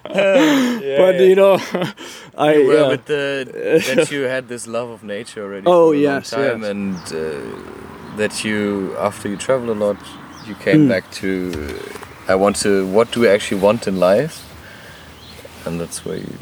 but 0.04 1.20
you 1.20 1.36
know, 1.36 1.58
I 2.38 2.54
You 2.56 2.68
were 2.68 2.74
yeah. 2.76 2.88
with 2.90 3.06
the 3.06 3.82
that 3.96 4.12
you 4.12 4.22
had 4.24 4.48
this 4.48 4.68
love 4.68 4.90
of 4.90 5.04
nature 5.04 5.44
already 5.44 5.66
Oh, 5.68 5.90
for 5.92 5.96
a 5.96 6.00
yes, 6.00 6.32
long 6.34 6.42
time, 6.42 6.62
yes. 6.62 6.70
and 6.72 6.96
uh, 7.14 8.18
that 8.18 8.44
you 8.44 8.96
after 8.98 9.30
you 9.30 9.38
travel 9.38 9.70
a 9.72 9.78
lot, 9.86 9.98
you 10.50 10.56
came 10.56 10.86
Mm. 10.86 10.90
back 10.90 11.10
to 11.22 11.30
I 12.28 12.36
want 12.36 12.56
to 12.64 12.86
what 12.88 13.12
do 13.12 13.22
we 13.22 13.28
actually 13.30 13.62
want 13.62 13.88
in 13.88 14.00
life, 14.00 14.44
and 15.66 15.80
that's 15.80 16.04
where 16.06 16.18
you 16.18 16.34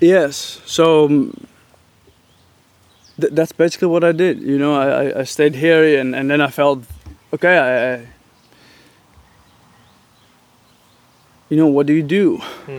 Yes. 0.00 0.60
So 0.66 1.06
um, 1.06 1.46
th- 3.20 3.32
that's 3.32 3.52
basically 3.52 3.88
what 3.88 4.04
I 4.04 4.12
did. 4.12 4.40
You 4.42 4.58
know, 4.58 4.74
I, 4.74 4.86
I, 5.08 5.20
I 5.20 5.24
stayed 5.24 5.54
here 5.54 5.98
and, 6.00 6.14
and 6.14 6.30
then 6.30 6.40
I 6.42 6.48
felt, 6.50 6.84
okay, 7.32 7.56
I, 7.56 7.94
I, 7.94 8.06
you 11.48 11.56
know, 11.56 11.66
what 11.66 11.86
do 11.86 11.94
you 11.94 12.02
do? 12.02 12.38
Hmm. 12.66 12.78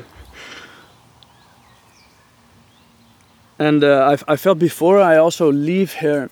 And 3.60 3.84
uh, 3.84 4.15
I, 4.27 4.34
I 4.34 4.36
felt 4.36 4.60
before 4.60 5.00
I 5.01 5.17
also 5.17 5.51
leave 5.51 5.93
here, 5.93 6.29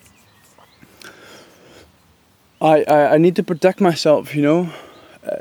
I, 2.65 2.83
I, 2.87 3.13
I 3.13 3.17
need 3.17 3.35
to 3.35 3.43
protect 3.43 3.79
myself, 3.79 4.35
you 4.35 4.41
know. 4.41 4.69
Uh, 5.23 5.37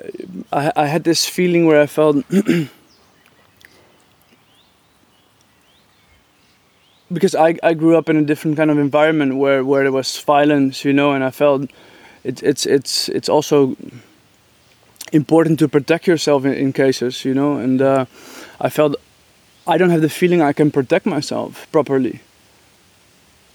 I, 0.53 0.73
I 0.77 0.87
had 0.87 1.05
this 1.05 1.27
feeling 1.27 1.67
where 1.67 1.81
I 1.81 1.87
felt 1.87 2.25
because 7.13 7.35
I, 7.35 7.57
I 7.63 7.75
grew 7.75 7.97
up 7.97 8.09
in 8.11 8.17
a 8.19 8.23
different 8.23 8.57
kind 8.59 8.71
of 8.71 8.79
environment 8.79 9.37
where, 9.37 9.65
where 9.65 9.85
there 9.85 9.93
was 9.93 10.19
violence, 10.21 10.85
you 10.85 10.93
know, 10.93 11.13
and 11.13 11.25
I 11.25 11.31
felt 11.31 11.71
it, 12.25 12.43
it's 12.43 12.67
it's 12.67 13.09
it's 13.09 13.29
also 13.29 13.77
important 15.13 15.59
to 15.61 15.69
protect 15.69 16.07
yourself 16.07 16.45
in, 16.45 16.53
in 16.53 16.73
cases, 16.73 17.25
you 17.25 17.35
know, 17.35 17.57
and 17.57 17.81
uh, 17.81 18.05
I 18.61 18.69
felt 18.69 18.97
I 19.67 19.79
don't 19.79 19.91
have 19.91 20.03
the 20.03 20.11
feeling 20.11 20.43
I 20.43 20.53
can 20.53 20.71
protect 20.71 21.07
myself 21.07 21.67
properly. 21.73 22.21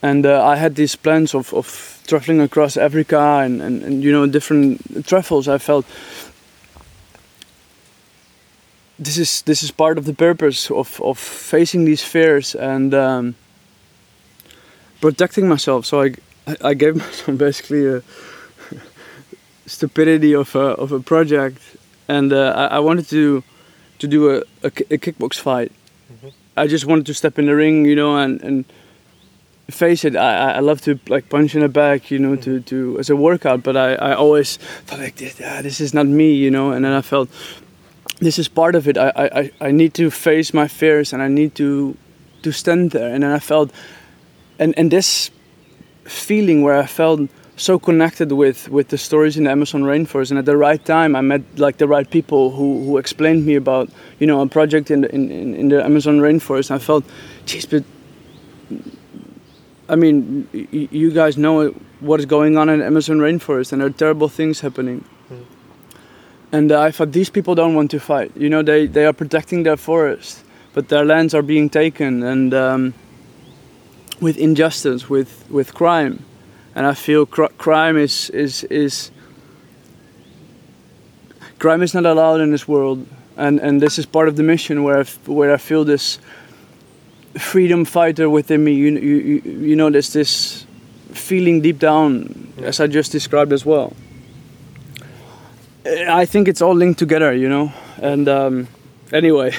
And 0.01 0.25
uh, 0.25 0.45
I 0.45 0.55
had 0.55 0.75
these 0.75 0.95
plans 0.95 1.35
of, 1.35 1.53
of 1.53 2.01
traveling 2.07 2.41
across 2.41 2.77
Africa 2.77 3.41
and, 3.43 3.61
and, 3.61 3.83
and, 3.83 4.03
you 4.03 4.11
know, 4.11 4.25
different 4.27 5.05
travels. 5.05 5.47
I 5.47 5.57
felt 5.57 5.85
this 8.97 9.17
is 9.17 9.41
this 9.43 9.63
is 9.63 9.71
part 9.71 9.97
of 9.97 10.05
the 10.05 10.13
purpose 10.13 10.69
of, 10.71 11.01
of 11.01 11.17
facing 11.17 11.85
these 11.85 12.03
fears 12.03 12.55
and 12.55 12.93
um, 12.93 13.35
protecting 15.01 15.47
myself. 15.47 15.85
So 15.85 16.03
I, 16.03 16.15
I 16.61 16.73
gave 16.73 16.95
myself 17.03 17.37
basically 17.37 17.87
a 17.87 18.01
stupidity 19.65 20.33
of 20.33 20.55
a, 20.55 20.75
of 20.83 20.91
a 20.91 20.99
project, 20.99 21.61
and 22.07 22.31
uh, 22.33 22.53
I, 22.55 22.77
I 22.77 22.79
wanted 22.79 23.07
to 23.09 23.43
to 23.99 24.07
do 24.07 24.29
a, 24.29 24.37
a, 24.63 24.67
a 24.67 24.97
kickbox 24.97 25.39
fight. 25.39 25.71
Mhm. 26.11 26.31
I 26.57 26.67
just 26.67 26.85
wanted 26.85 27.05
to 27.05 27.13
step 27.13 27.39
in 27.39 27.45
the 27.45 27.55
ring, 27.55 27.85
you 27.85 27.95
know, 27.95 28.17
and, 28.17 28.41
and 28.41 28.65
face 29.69 30.05
it. 30.05 30.15
I, 30.15 30.53
I- 30.55 30.59
love 30.59 30.81
to 30.81 30.99
like 31.07 31.29
punch 31.29 31.55
in 31.55 31.61
the 31.61 31.69
back, 31.69 32.11
you 32.11 32.19
know, 32.19 32.35
to, 32.35 32.59
to 32.61 32.97
as 32.99 33.09
a 33.09 33.15
workout. 33.15 33.63
But 33.63 33.75
I, 33.77 33.95
I 33.95 34.13
always 34.13 34.57
felt 34.85 35.01
like 35.01 35.15
this, 35.15 35.39
ah, 35.43 35.61
this 35.61 35.79
is 35.81 35.93
not 35.93 36.05
me, 36.05 36.33
you 36.33 36.51
know. 36.51 36.71
And 36.71 36.83
then 36.85 36.93
I 36.93 37.01
felt 37.01 37.29
this 38.19 38.37
is 38.39 38.47
part 38.49 38.75
of 38.75 38.87
it. 38.87 38.97
I, 38.97 39.11
I, 39.15 39.51
I- 39.67 39.71
need 39.71 39.93
to 39.95 40.09
face 40.11 40.53
my 40.53 40.67
fears 40.67 41.13
and 41.13 41.21
I 41.21 41.27
need 41.27 41.55
to 41.55 41.95
to 42.43 42.51
stand 42.51 42.91
there. 42.91 43.13
And 43.13 43.23
then 43.23 43.31
I 43.31 43.39
felt, 43.39 43.71
and 44.59 44.73
and 44.77 44.91
this 44.91 45.31
feeling 46.05 46.63
where 46.63 46.77
I 46.77 46.85
felt 46.87 47.29
so 47.55 47.77
connected 47.77 48.31
with 48.31 48.69
with 48.69 48.87
the 48.87 48.97
stories 48.97 49.35
in 49.37 49.43
the 49.43 49.51
Amazon 49.51 49.83
rainforest. 49.83 50.31
And 50.31 50.39
at 50.39 50.45
the 50.45 50.55
right 50.57 50.83
time, 50.85 51.15
I 51.15 51.21
met 51.21 51.41
like 51.57 51.77
the 51.77 51.87
right 51.87 52.09
people 52.09 52.51
who 52.51 52.83
who 52.85 52.97
explained 52.97 53.45
me 53.45 53.55
about 53.55 53.89
you 54.19 54.27
know 54.27 54.41
a 54.41 54.47
project 54.47 54.89
in 54.91 55.01
the 55.01 55.13
in, 55.13 55.31
in, 55.55 55.69
the 55.69 55.83
Amazon 55.83 56.19
rainforest. 56.19 56.71
I 56.71 56.79
felt, 56.79 57.03
geez, 57.45 57.65
but 57.65 57.83
I 59.89 59.95
mean, 59.95 60.47
you 60.91 61.11
guys 61.11 61.35
know 61.35 61.71
what 61.99 62.19
is 62.19 62.27
going 62.27 62.57
on 62.57 62.69
in 62.69 62.81
Amazon 62.81 63.17
rainforest, 63.17 63.71
and 63.71 63.81
there 63.81 63.87
are 63.87 63.91
terrible 63.91 64.29
things 64.29 64.61
happening. 64.61 65.03
Mm. 65.31 65.45
and 66.51 66.71
I 66.71 66.91
thought 66.91 67.11
these 67.11 67.29
people 67.29 67.55
don't 67.55 67.75
want 67.75 67.91
to 67.91 67.99
fight. 67.99 68.31
You 68.35 68.49
know, 68.49 68.61
they 68.63 68.87
they 68.87 69.05
are 69.05 69.13
protecting 69.13 69.63
their 69.63 69.77
forest, 69.77 70.43
but 70.73 70.89
their 70.89 71.03
lands 71.05 71.33
are 71.33 71.41
being 71.43 71.69
taken, 71.69 72.23
and 72.23 72.53
um, 72.53 72.93
with 74.21 74.37
injustice, 74.37 75.09
with 75.09 75.45
with 75.49 75.73
crime, 75.73 76.23
and 76.75 76.85
I 76.85 76.93
feel 76.93 77.25
cr- 77.25 77.53
crime 77.57 77.97
is 77.97 78.29
is 78.29 78.63
is 78.65 79.11
crime 81.57 81.81
is 81.81 81.93
not 81.93 82.05
allowed 82.05 82.41
in 82.41 82.51
this 82.51 82.67
world, 82.67 83.05
and 83.37 83.59
and 83.59 83.81
this 83.81 83.97
is 83.99 84.05
part 84.05 84.27
of 84.27 84.35
the 84.35 84.43
mission 84.43 84.83
where 84.83 84.97
I 84.97 85.01
f- 85.01 85.27
where 85.27 85.53
I 85.53 85.57
feel 85.57 85.83
this 85.85 86.19
freedom 87.37 87.85
fighter 87.85 88.29
within 88.29 88.63
me. 88.63 88.73
You 88.73 88.97
you 88.97 89.41
you, 89.43 89.75
know, 89.75 89.89
there's 89.89 90.13
this 90.13 90.65
feeling 91.11 91.61
deep 91.61 91.79
down, 91.79 92.53
as 92.63 92.79
I 92.79 92.87
just 92.87 93.11
described 93.11 93.53
as 93.53 93.65
well. 93.65 93.93
I 95.85 96.25
think 96.25 96.47
it's 96.47 96.61
all 96.61 96.75
linked 96.75 96.99
together, 96.99 97.33
you 97.33 97.49
know. 97.49 97.71
And 98.01 98.27
um, 98.27 98.67
anyway, 99.11 99.53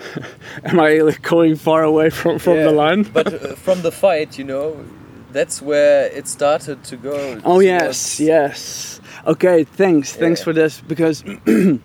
am 0.64 0.80
I 0.80 0.98
like, 0.98 1.22
going 1.22 1.56
far 1.56 1.82
away 1.82 2.10
from 2.10 2.38
from 2.38 2.56
the 2.56 2.72
line? 2.72 3.02
but 3.02 3.32
uh, 3.32 3.54
from 3.64 3.82
the 3.82 3.92
fight, 3.92 4.38
you 4.38 4.44
know, 4.44 4.84
that's 5.32 5.60
where 5.62 6.06
it 6.06 6.28
started 6.28 6.82
to 6.84 6.96
go. 6.96 7.40
Oh 7.44 7.60
yes, 7.60 8.20
yes. 8.20 9.00
Okay, 9.26 9.64
thanks, 9.64 10.14
thanks 10.14 10.42
for 10.42 10.52
this 10.52 10.80
because 10.80 11.24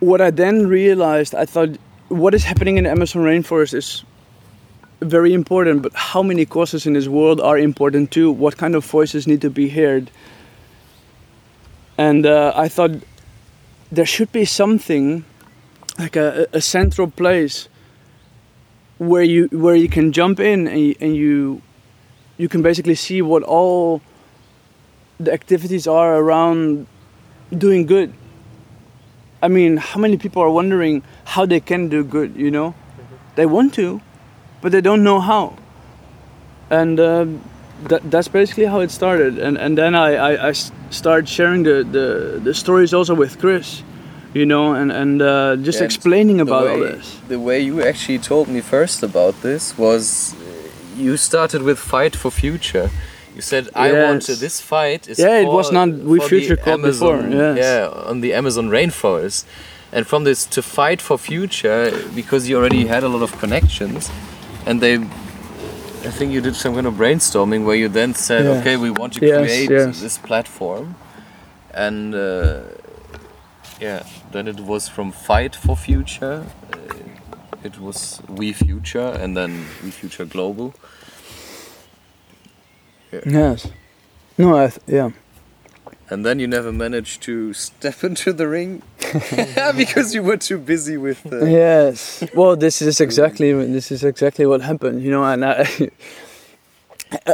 what 0.00 0.20
I 0.20 0.30
then 0.30 0.68
realized, 0.68 1.34
I 1.34 1.44
thought 1.44 1.70
what 2.14 2.32
is 2.32 2.44
happening 2.44 2.78
in 2.78 2.84
the 2.84 2.90
Amazon 2.90 3.22
rainforest 3.22 3.74
is 3.74 4.04
very 5.00 5.34
important, 5.34 5.82
but 5.82 5.92
how 5.94 6.22
many 6.22 6.46
causes 6.46 6.86
in 6.86 6.92
this 6.92 7.08
world 7.08 7.40
are 7.40 7.58
important 7.58 8.12
too? 8.12 8.30
What 8.30 8.56
kind 8.56 8.76
of 8.76 8.84
voices 8.84 9.26
need 9.26 9.40
to 9.40 9.50
be 9.50 9.68
heard? 9.68 10.10
And 11.98 12.24
uh, 12.24 12.52
I 12.54 12.68
thought 12.68 12.92
there 13.90 14.06
should 14.06 14.30
be 14.30 14.44
something 14.44 15.24
like 15.98 16.16
a, 16.16 16.46
a 16.52 16.60
central 16.60 17.10
place 17.10 17.68
where 18.98 19.22
you 19.22 19.48
where 19.50 19.74
you 19.74 19.88
can 19.88 20.12
jump 20.12 20.38
in 20.38 20.68
and 20.68 20.80
you, 20.80 20.94
and 21.00 21.16
you 21.16 21.62
you 22.38 22.48
can 22.48 22.62
basically 22.62 22.94
see 22.94 23.22
what 23.22 23.42
all 23.42 24.00
the 25.18 25.32
activities 25.32 25.86
are 25.86 26.16
around 26.16 26.86
doing 27.56 27.86
good. 27.86 28.12
I 29.44 29.48
mean, 29.48 29.76
how 29.90 30.00
many 30.00 30.16
people 30.16 30.40
are 30.42 30.52
wondering 30.60 31.02
how 31.34 31.46
they 31.46 31.60
can 31.60 31.88
do 31.88 32.00
good, 32.16 32.30
you 32.44 32.50
know? 32.50 32.74
They 33.36 33.46
want 33.46 33.74
to, 33.74 34.00
but 34.62 34.72
they 34.72 34.80
don't 34.80 35.02
know 35.02 35.20
how. 35.20 35.44
And 36.70 36.98
that, 37.88 38.10
that's 38.10 38.28
basically 38.28 38.66
how 38.72 38.80
it 38.80 38.90
started. 38.90 39.38
And, 39.38 39.58
and 39.58 39.76
then 39.76 39.94
I 39.94 40.48
I 40.50 40.52
started 40.90 41.28
sharing 41.28 41.64
the, 41.64 41.76
the, 41.96 42.40
the 42.42 42.54
stories 42.54 42.94
also 42.94 43.14
with 43.14 43.38
Chris, 43.38 43.82
you 44.32 44.46
know, 44.46 44.74
and, 44.74 44.90
and 44.92 45.20
uh, 45.22 45.56
just 45.56 45.80
And 45.80 45.86
explaining 45.86 46.40
about 46.40 46.66
all 46.68 46.80
this. 46.80 47.20
The 47.28 47.38
way 47.38 47.60
you 47.60 47.82
actually 47.82 48.18
told 48.18 48.48
me 48.48 48.60
first 48.60 49.02
about 49.02 49.34
this 49.42 49.76
was 49.76 50.34
uh, 50.34 51.02
you 51.02 51.16
started 51.16 51.62
with 51.62 51.78
fight 51.78 52.16
for 52.16 52.30
future. 52.30 52.90
You 53.34 53.40
said 53.42 53.68
I 53.74 53.92
want 53.92 54.22
Yes. 54.22 54.26
to, 54.26 54.34
this 54.36 54.60
fight 54.60 55.08
is 55.08 55.18
Yeah, 55.18 55.40
it 55.40 55.46
was 55.48 55.72
not 55.72 55.88
we 55.88 56.20
future 56.20 56.56
called 56.56 56.82
before. 56.82 57.20
Yes. 57.20 57.56
Yeah, 57.58 58.10
on 58.10 58.20
the 58.20 58.32
Amazon 58.34 58.68
rainforest. 58.70 59.44
And 59.92 60.06
from 60.06 60.24
this 60.24 60.44
to 60.46 60.60
fight 60.62 61.00
for 61.02 61.16
future 61.18 61.92
because 62.14 62.48
you 62.48 62.56
already 62.58 62.86
had 62.86 63.02
a 63.04 63.08
lot 63.08 63.22
of 63.22 63.32
connections 63.38 64.10
and 64.66 64.80
they 64.80 64.94
I 66.06 66.10
think 66.10 66.32
you 66.32 66.40
did 66.42 66.54
some 66.56 66.74
kind 66.74 66.86
of 66.86 66.94
brainstorming 66.94 67.64
where 67.64 67.76
you 67.76 67.88
then 67.88 68.14
said, 68.14 68.44
Yeah. 68.44 68.60
okay, 68.60 68.76
we 68.76 68.90
want 68.90 69.14
to 69.14 69.26
Yes, 69.26 69.38
create 69.40 69.68
this 69.68 70.18
platform, 70.18 70.96
and 71.72 72.14
uh, 72.14 72.60
yeah, 73.80 74.02
then 74.32 74.46
it 74.46 74.60
was 74.60 74.86
from 74.88 75.12
Fight 75.12 75.56
for 75.56 75.74
Future, 75.76 76.44
uh, 76.74 77.66
it 77.68 77.80
was 77.80 78.20
We 78.28 78.52
Future, 78.52 79.16
and 79.22 79.34
then 79.34 79.64
We 79.82 79.90
Future 79.90 80.26
Global. 80.26 80.74
Yes. 83.26 83.68
No, 84.38 84.56
I 84.56 84.68
th- 84.68 84.80
yeah. 84.86 85.10
And 86.10 86.24
then 86.24 86.38
you 86.38 86.46
never 86.46 86.70
managed 86.72 87.22
to 87.22 87.52
step 87.54 88.04
into 88.08 88.32
the 88.32 88.46
ring 88.48 88.82
because 89.76 90.14
you 90.14 90.22
were 90.22 90.36
too 90.36 90.58
busy 90.58 90.96
with. 90.96 91.24
Uh, 91.32 91.44
yes 91.46 92.22
well 92.34 92.56
this 92.56 92.82
is 92.82 93.00
exactly 93.00 93.52
this 93.52 93.90
is 93.90 94.04
exactly 94.04 94.44
what 94.46 94.60
happened 94.60 95.02
you 95.02 95.10
know 95.10 95.24
and 95.24 95.44
I, 95.44 95.66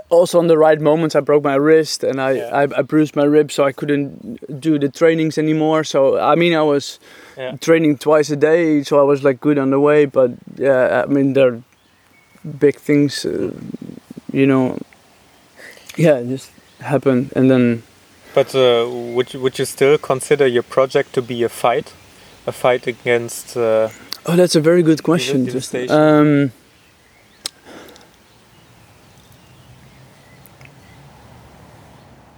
also 0.09 0.39
on 0.39 0.47
the 0.47 0.59
right 0.59 0.81
moments 0.81 1.15
i 1.17 1.21
broke 1.21 1.43
my 1.45 1.55
wrist 1.55 2.05
and 2.05 2.21
I, 2.21 2.31
Yeah. 2.33 2.51
I, 2.55 2.63
I 2.81 2.83
bruised 2.83 3.17
my 3.17 3.25
rib 3.25 3.51
so 3.51 3.65
i 3.65 3.73
couldn't 3.73 4.61
do 4.61 4.79
the 4.79 4.89
trainings 4.89 5.39
anymore 5.39 5.85
so 5.85 6.19
i 6.19 6.35
mean 6.35 6.55
i 6.55 6.63
was 6.63 6.99
Yeah. 7.37 7.57
training 7.57 7.97
twice 7.99 8.31
a 8.31 8.37
day 8.37 8.83
so 8.83 8.99
i 9.01 9.03
was 9.03 9.23
like 9.25 9.41
good 9.41 9.59
on 9.59 9.71
the 9.71 9.81
way 9.81 10.07
but 10.07 10.31
yeah 10.57 11.03
i 11.05 11.07
mean 11.07 11.33
there 11.33 11.49
are 11.55 11.63
big 12.59 12.77
things 12.77 13.25
uh, 13.25 13.53
you 14.33 14.47
know 14.47 14.77
yeah 16.01 16.17
it 16.23 16.29
just 16.29 16.51
happened 16.81 17.31
and 17.37 17.51
then 17.51 17.83
But 18.35 18.55
uh, 18.55 18.87
would 19.15 19.35
you, 19.35 19.41
would 19.43 19.59
you 19.59 19.65
still 19.67 19.99
consider 19.99 20.47
your 20.47 20.63
project 20.63 21.13
to 21.15 21.23
be 21.23 21.43
a 21.45 21.49
fight, 21.49 21.93
a 22.47 22.53
fight 22.53 22.87
against? 22.87 23.57
Uh, 23.57 23.89
Oh, 24.27 24.37
that's 24.37 24.55
a 24.55 24.61
very 24.61 24.83
good 24.83 25.03
question. 25.03 25.47
Just, 25.49 25.75
um, 25.91 26.53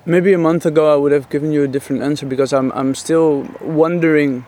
maybe 0.05 0.33
a 0.33 0.39
month 0.39 0.67
ago, 0.67 0.93
I 0.93 0.97
would 0.97 1.13
have 1.13 1.29
given 1.29 1.53
you 1.53 1.63
a 1.65 1.69
different 1.69 2.03
answer 2.03 2.27
because 2.27 2.53
I'm 2.53 2.71
I'm 2.73 2.95
still 2.95 3.47
wondering 3.61 4.45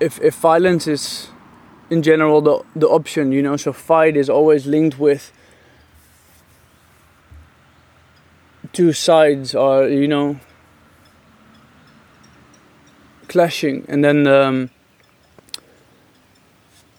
if 0.00 0.20
if 0.20 0.34
violence 0.36 0.86
is 0.86 1.28
in 1.90 2.02
general 2.02 2.40
the 2.40 2.64
the 2.74 2.88
option. 2.88 3.32
You 3.32 3.42
know, 3.42 3.56
so 3.56 3.72
fight 3.72 4.16
is 4.16 4.30
always 4.30 4.66
linked 4.66 4.98
with 4.98 5.32
two 8.72 8.92
sides 8.92 9.54
are 9.54 9.88
you 9.88 10.06
know 10.06 10.38
clashing 13.28 13.84
and 13.88 14.04
then 14.04 14.26
um, 14.26 14.70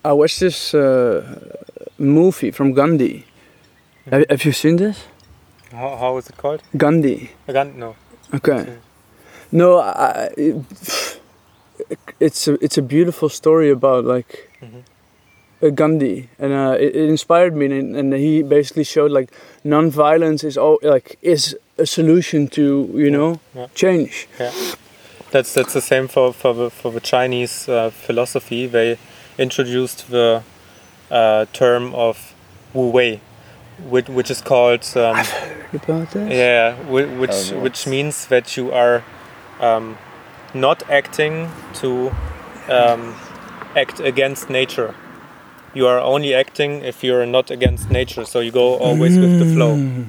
I 0.04 0.14
watched 0.14 0.40
this 0.40 0.74
uh, 0.74 1.60
movie 1.98 2.52
from 2.52 2.74
Gandhi. 2.74 3.26
Have, 4.10 4.26
have 4.30 4.46
you 4.46 4.52
seen 4.52 4.78
this? 4.78 5.04
how, 5.72 5.96
how 5.96 6.18
is 6.18 6.28
it 6.28 6.38
called? 6.38 6.62
Gandhi. 6.76 7.32
Again, 7.48 7.78
no. 7.78 7.96
Okay. 8.34 8.78
No, 9.52 9.80
I, 9.80 10.30
it, 10.38 11.20
it's 12.20 12.48
a 12.48 12.54
it's 12.64 12.78
a 12.78 12.82
beautiful 12.82 13.30
story 13.30 13.70
about 13.70 14.06
like 14.06 14.51
Mhm. 14.62 14.84
uh, 15.64 15.70
Gandhi, 15.70 16.30
and 16.40 16.54
uh, 16.54 16.76
it, 16.80 16.96
it 16.96 17.10
inspired 17.10 17.56
me. 17.56 17.66
And, 17.66 17.96
and 17.96 18.14
he 18.14 18.44
basically 18.44 18.84
showed 18.84 19.12
like 19.12 19.32
non-violence 19.64 20.44
is 20.44 20.58
all 20.58 20.80
like 20.84 21.18
is 21.22 21.58
a 21.78 21.86
solution 21.86 22.48
to 22.50 22.90
you 22.94 23.10
know 23.10 23.40
yeah. 23.56 23.68
change. 23.76 24.28
That's 25.32 25.54
that's 25.54 25.74
the 25.74 25.82
same 25.82 26.08
for 26.08 26.34
for 26.34 26.54
the, 26.54 26.70
for 26.70 26.92
the 26.92 27.00
Chinese 27.00 27.70
uh, 27.70 27.90
philosophy. 27.90 28.68
They 28.68 28.98
introduced 29.38 30.10
the 30.10 30.44
uh, 31.10 31.46
term 31.54 31.94
of 31.96 32.34
Wu 32.74 32.90
Wei, 32.90 33.20
which, 33.90 34.10
which 34.10 34.30
is 34.32 34.42
called 34.42 34.84
um, 34.96 35.18
About 35.74 36.12
that? 36.12 36.32
yeah, 36.32 36.76
which 36.90 37.54
Oh, 37.54 37.60
which 37.62 37.88
means 37.88 38.28
that 38.28 38.58
you 38.58 38.72
are 38.74 39.04
um, 39.60 39.98
not 40.54 40.84
acting 40.90 41.50
to 41.76 42.12
um, 42.70 43.16
act 43.76 44.00
against 44.00 44.50
nature. 44.50 44.94
You 45.74 45.88
are 45.88 46.00
only 46.00 46.34
acting 46.34 46.84
if 46.84 47.04
you're 47.04 47.26
not 47.26 47.50
against 47.52 47.90
nature. 47.90 48.26
So 48.26 48.40
you 48.40 48.52
go 48.52 48.76
always 48.78 49.18
with 49.18 49.40
the 49.40 49.46
flow, 49.56 49.76
Mm. 49.76 50.06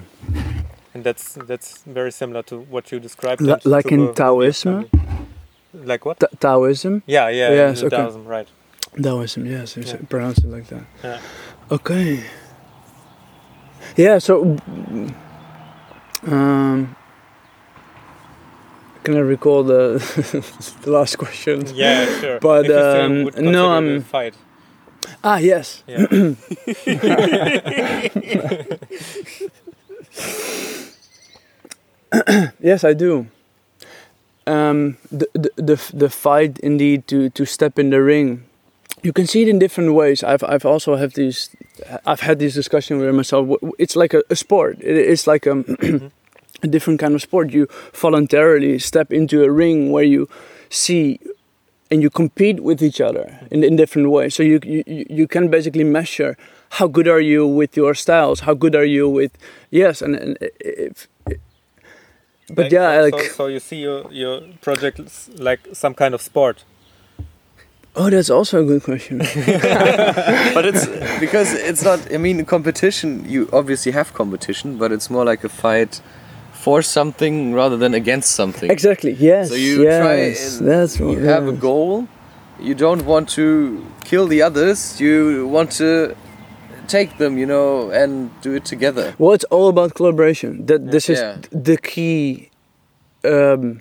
and 0.95 1.05
that's 1.05 1.35
that's 1.47 1.83
very 1.87 2.11
similar 2.11 2.43
to 2.45 2.57
what 2.71 2.91
you 2.93 2.99
described. 3.01 3.39
To 3.41 3.61
like 3.69 3.87
in 3.87 3.91
the 3.91 3.97
movie 3.99 4.11
of 4.11 4.17
Taoism? 4.17 4.91
Like 5.73 6.05
what? 6.05 6.19
Ta- 6.21 6.27
Taoism. 6.41 7.03
Yeah, 7.07 7.29
yeah, 7.31 7.51
Yes, 7.53 7.83
okay. 7.83 7.97
Taoism, 7.97 8.27
right. 8.27 8.49
Taoism, 9.03 9.47
yes, 9.47 9.77
Yeah. 9.77 9.97
pronounce 10.09 10.39
it 10.39 10.51
like 10.51 10.67
that. 10.69 10.83
Yeah. 11.05 11.19
Okay. 11.71 12.25
Yeah, 13.97 14.19
so 14.19 14.57
um 16.27 16.95
can 19.03 19.17
I 19.17 19.21
recall 19.21 19.65
the 19.65 19.99
the 20.83 20.91
last 20.91 21.17
question? 21.19 21.65
Yeah, 21.75 22.07
sure. 22.21 22.41
But, 22.41 22.71
um, 22.71 23.31
no, 23.37 23.73
I'm- 23.73 24.03
fight. 24.03 24.35
Ah, 25.25 25.39
yes. 25.39 25.83
Yeah. 25.87 26.07
Yes, 32.61 32.85
I 32.85 32.93
do. 32.93 33.27
Um, 34.47 34.97
the, 35.11 35.27
the 35.35 35.51
the 35.57 35.91
the 35.95 36.11
fight 36.11 36.59
indeed 36.59 37.07
to 37.09 37.31
to 37.31 37.45
step 37.47 37.79
in 37.79 37.91
the 37.91 38.03
ring 38.03 38.43
you 39.03 39.13
can 39.13 39.27
see 39.27 39.43
it 39.43 39.49
in 39.49 39.59
different 39.59 39.95
ways. 39.95 40.23
I've 40.23 40.43
I've 40.45 40.65
also 40.65 40.97
have 40.97 41.15
these 41.15 41.51
I've 42.07 42.21
had 42.21 42.39
this 42.39 42.55
discussion 42.55 42.99
with 42.99 43.15
myself. 43.15 43.49
It's 43.79 43.97
like 43.97 44.15
a, 44.15 44.23
a 44.31 44.37
sport. 44.37 44.79
It 44.81 44.97
is 44.97 45.27
like 45.27 45.47
a, 45.47 45.65
a 46.63 46.67
different 46.67 47.01
kind 47.01 47.15
of 47.15 47.23
sport. 47.23 47.53
You 47.53 47.69
voluntarily 47.93 48.79
step 48.79 49.13
into 49.13 49.43
a 49.45 49.51
ring 49.51 49.91
where 49.91 50.05
you 50.05 50.29
see 50.71 51.19
and 51.93 52.03
you 52.03 52.09
compete 52.09 52.61
with 52.61 52.83
each 52.83 53.01
other 53.03 53.39
in, 53.51 53.63
in 53.63 53.77
different 53.77 54.11
ways. 54.11 54.35
So 54.35 54.43
you, 54.43 54.61
you 54.65 54.83
you 54.87 55.07
you 55.11 55.27
can 55.29 55.51
basically 55.51 55.85
measure 55.85 56.37
how 56.79 56.87
good 56.89 57.07
are 57.07 57.21
you 57.21 57.47
with 57.47 57.77
your 57.77 57.95
styles. 57.95 58.41
How 58.41 58.55
good 58.55 58.75
are 58.75 58.85
you 58.97 59.09
with 59.09 59.33
yes 59.71 60.03
and, 60.03 60.17
and 60.17 60.39
if. 60.61 61.09
But 62.49 62.65
Like, 62.65 62.73
yeah, 62.73 62.97
so, 62.97 63.03
like 63.03 63.21
so, 63.21 63.33
so 63.33 63.47
you 63.47 63.61
see 63.61 63.81
your 63.83 64.11
your 64.11 64.41
project 64.61 65.01
like 65.39 65.61
some 65.73 65.95
kind 65.95 66.15
of 66.15 66.21
sport. 66.23 66.65
oh, 67.95 68.11
that's 68.11 68.31
also 68.31 68.63
a 68.63 68.65
good 68.65 68.83
question. 68.83 69.19
but 70.55 70.65
it's 70.67 70.87
because 71.21 71.53
it's 71.53 71.83
not. 71.83 71.99
I 72.13 72.19
mean, 72.19 72.45
competition. 72.45 73.25
You 73.29 73.49
obviously 73.53 73.93
have 73.93 74.13
competition, 74.15 74.79
but 74.79 74.93
it's 74.93 75.09
more 75.11 75.25
like 75.25 75.45
a 75.45 75.49
fight 75.49 76.03
for 76.65 76.79
something 76.83 77.35
rather 77.61 77.77
than 77.83 77.93
against 78.03 78.29
something. 78.41 78.71
exactly. 78.71 79.13
Yes. 79.31 79.49
So 79.49 79.55
you 79.69 79.75
yes, 79.83 79.99
try. 80.03 80.15
And 80.59 80.69
that's 80.71 80.95
you 81.01 81.07
what- 81.07 81.19
have 81.35 81.47
a 81.49 81.57
goal. 81.69 82.07
You 82.69 82.75
don't 82.87 83.05
want 83.13 83.27
to 83.41 83.45
kill 84.11 84.27
the 84.35 84.41
others. 84.49 84.79
You 85.01 85.49
want 85.57 85.71
to 85.83 86.15
take 86.87 87.11
them, 87.23 87.33
you 87.41 87.47
know, 87.47 87.91
and 88.03 88.31
do 88.43 88.51
it 88.59 88.65
together. 88.65 89.07
Well, 89.19 89.33
it's 89.37 89.49
all 89.55 89.69
about 89.69 89.95
collaboration. 89.99 90.67
That 90.67 90.81
this 90.95 91.09
is 91.13 91.19
Yeah. 91.19 91.37
the 91.69 91.77
key. 91.91 92.51
Um, 93.25 93.81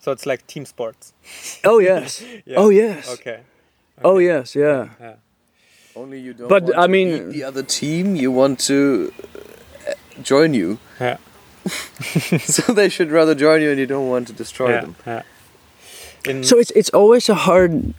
So 0.00 0.12
it's 0.12 0.24
like 0.26 0.46
team 0.46 0.64
sports. 0.66 1.12
oh 1.70 1.78
yes. 1.90 2.22
Yeah. 2.46 2.60
Oh 2.62 2.70
yes. 2.70 3.08
Okay. 3.14 3.38
Oh 4.04 4.18
yes. 4.18 4.54
Yeah. 4.54 4.88
Yeah. 5.00 5.14
Only 5.96 6.18
you 6.26 6.32
don't. 6.34 6.48
But, 6.48 6.62
want 6.64 6.78
I 6.78 6.86
to 6.86 6.92
mean- 6.96 7.30
the 7.36 7.42
other 7.50 7.62
team. 7.80 8.16
You 8.16 8.30
want 8.32 8.56
to 8.70 9.12
uh, 9.18 9.38
join 10.22 10.54
you. 10.54 10.78
Yeah. 11.00 11.16
so 12.38 12.72
they 12.72 12.88
should 12.88 13.10
rather 13.10 13.34
join 13.34 13.60
you, 13.62 13.70
and 13.70 13.78
you 13.78 13.86
don't 13.86 14.08
want 14.08 14.26
to 14.28 14.32
destroy 14.32 14.70
yeah. 14.70 14.80
them. 14.80 14.94
yeah. 15.06 15.22
In, 16.28 16.44
So 16.44 16.58
it's 16.58 16.70
it's 16.72 16.90
always 16.90 17.28
a 17.28 17.34
hard 17.34 17.94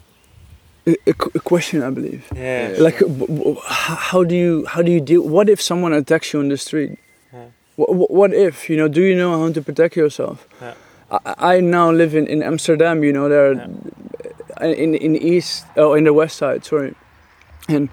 uh, 0.86 0.90
uh, 0.90 0.94
a, 1.06 1.10
a 1.10 1.14
uh, 1.36 1.40
question, 1.44 1.82
I 1.82 1.90
believe. 1.90 2.24
yeah. 2.34 2.70
Yeah. 2.72 2.82
Like, 2.82 2.98
w- 3.00 3.26
w- 3.26 3.56
h- 3.58 3.98
how 4.12 4.24
do 4.24 4.34
you 4.34 4.64
how 4.66 4.82
do 4.82 4.90
you 4.90 5.00
deal? 5.00 5.22
What 5.22 5.48
if 5.48 5.60
someone 5.60 5.92
attacks 5.92 6.32
you 6.32 6.40
on 6.40 6.48
the 6.48 6.56
street? 6.56 6.98
Yeah. 7.32 7.44
What, 7.76 8.10
what 8.10 8.32
if 8.32 8.68
you 8.70 8.76
know? 8.76 8.88
Do 8.88 9.02
you 9.02 9.14
know 9.14 9.38
how 9.38 9.52
to 9.52 9.60
protect 9.62 9.96
yourself? 9.96 10.46
Yeah. 10.60 10.74
I, 11.10 11.56
I 11.56 11.60
now 11.60 11.90
live 11.90 12.14
in, 12.14 12.26
in 12.26 12.42
Amsterdam. 12.42 13.04
You 13.04 13.12
know, 13.12 13.28
there 13.28 13.52
are 13.52 14.66
in 14.72 14.94
in 14.94 15.12
the 15.12 15.20
east 15.20 15.64
oh 15.76 15.94
in 15.94 16.04
the 16.04 16.12
west 16.12 16.36
side. 16.36 16.64
Sorry, 16.64 16.94
and 17.68 17.88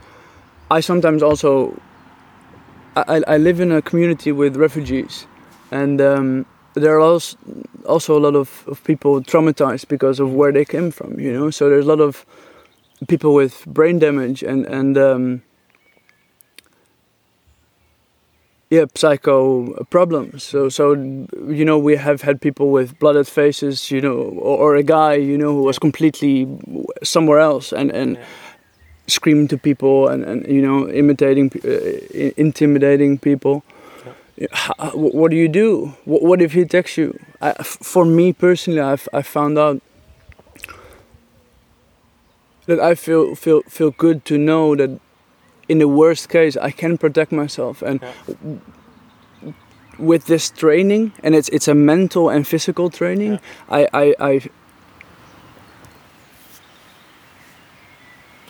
I 0.71 0.79
sometimes 0.81 1.21
also 1.23 1.79
I, 2.95 3.21
I- 3.27 3.37
live 3.37 3.59
in 3.59 3.71
a 3.71 3.81
community 3.81 4.31
with 4.31 4.55
refugees, 4.55 5.27
and 5.71 5.99
um, 6.01 6.45
there 6.73 6.95
are 6.95 6.99
also 6.99 7.37
also 7.85 8.17
a 8.17 8.21
lot 8.21 8.35
of, 8.35 8.63
of 8.67 8.83
people 8.83 9.21
traumatized 9.21 9.87
because 9.87 10.19
of 10.19 10.33
where 10.33 10.51
they 10.51 10.65
came 10.65 10.91
from. 10.91 11.19
You 11.19 11.31
know, 11.33 11.49
so 11.51 11.69
there's 11.69 11.85
a 11.85 11.89
lot 11.89 12.01
of 12.01 12.25
people 13.07 13.33
with 13.33 13.65
brain 13.65 13.99
damage 13.99 14.43
and 14.43 14.65
and 14.65 14.97
um, 14.97 15.41
yeah, 18.69 18.85
psycho 18.95 19.83
problems. 19.85 20.43
So 20.43 20.69
so 20.69 20.93
you 20.93 21.63
know 21.65 21.77
we 21.77 21.95
have 21.95 22.21
had 22.21 22.41
people 22.41 22.71
with 22.71 22.97
blooded 22.99 23.27
faces, 23.27 23.91
you 23.91 24.01
know, 24.01 24.15
or, 24.17 24.57
or 24.57 24.75
a 24.75 24.83
guy 24.83 25.13
you 25.13 25.37
know 25.37 25.53
who 25.53 25.63
was 25.63 25.77
completely 25.79 26.47
somewhere 27.03 27.39
else 27.39 27.71
and 27.71 27.91
and. 27.91 28.15
Yeah. 28.17 28.23
Screaming 29.07 29.47
to 29.49 29.57
people 29.57 30.07
and, 30.07 30.23
and 30.23 30.47
you 30.47 30.61
know 30.61 30.89
imitating, 30.89 31.51
uh, 31.63 32.31
intimidating 32.37 33.17
people. 33.19 33.63
Yeah, 34.35 34.47
how- 34.51 34.89
what 34.97 35.29
do 35.31 35.37
you 35.37 35.47
do? 35.47 35.93
What, 36.05 36.21
what 36.23 36.41
if 36.41 36.53
he 36.53 36.61
attacks 36.61 36.97
you? 36.97 37.17
I, 37.39 37.53
for 37.63 38.03
me 38.05 38.33
personally, 38.33 38.81
I've 38.81 39.07
I 39.13 39.21
found 39.21 39.57
out 39.57 39.79
that 42.65 42.79
I 42.79 42.95
feel 42.95 43.35
feel 43.35 43.61
feel 43.69 43.91
good 43.91 44.25
to 44.25 44.37
know 44.37 44.75
that 44.75 44.99
in 45.69 45.77
the 45.79 45.87
worst 45.87 46.29
case 46.29 46.57
I 46.57 46.71
can 46.71 46.97
protect 46.97 47.31
myself 47.31 47.81
and 47.81 47.99
Yeah. 48.01 48.59
with 49.99 50.25
this 50.25 50.49
training 50.49 51.11
and 51.23 51.35
it's 51.35 51.49
it's 51.49 51.67
a 51.67 51.75
mental 51.75 52.29
and 52.29 52.45
physical 52.47 52.89
training 52.89 53.39
I, 53.69 53.87
I 53.93 54.15
I 54.19 54.41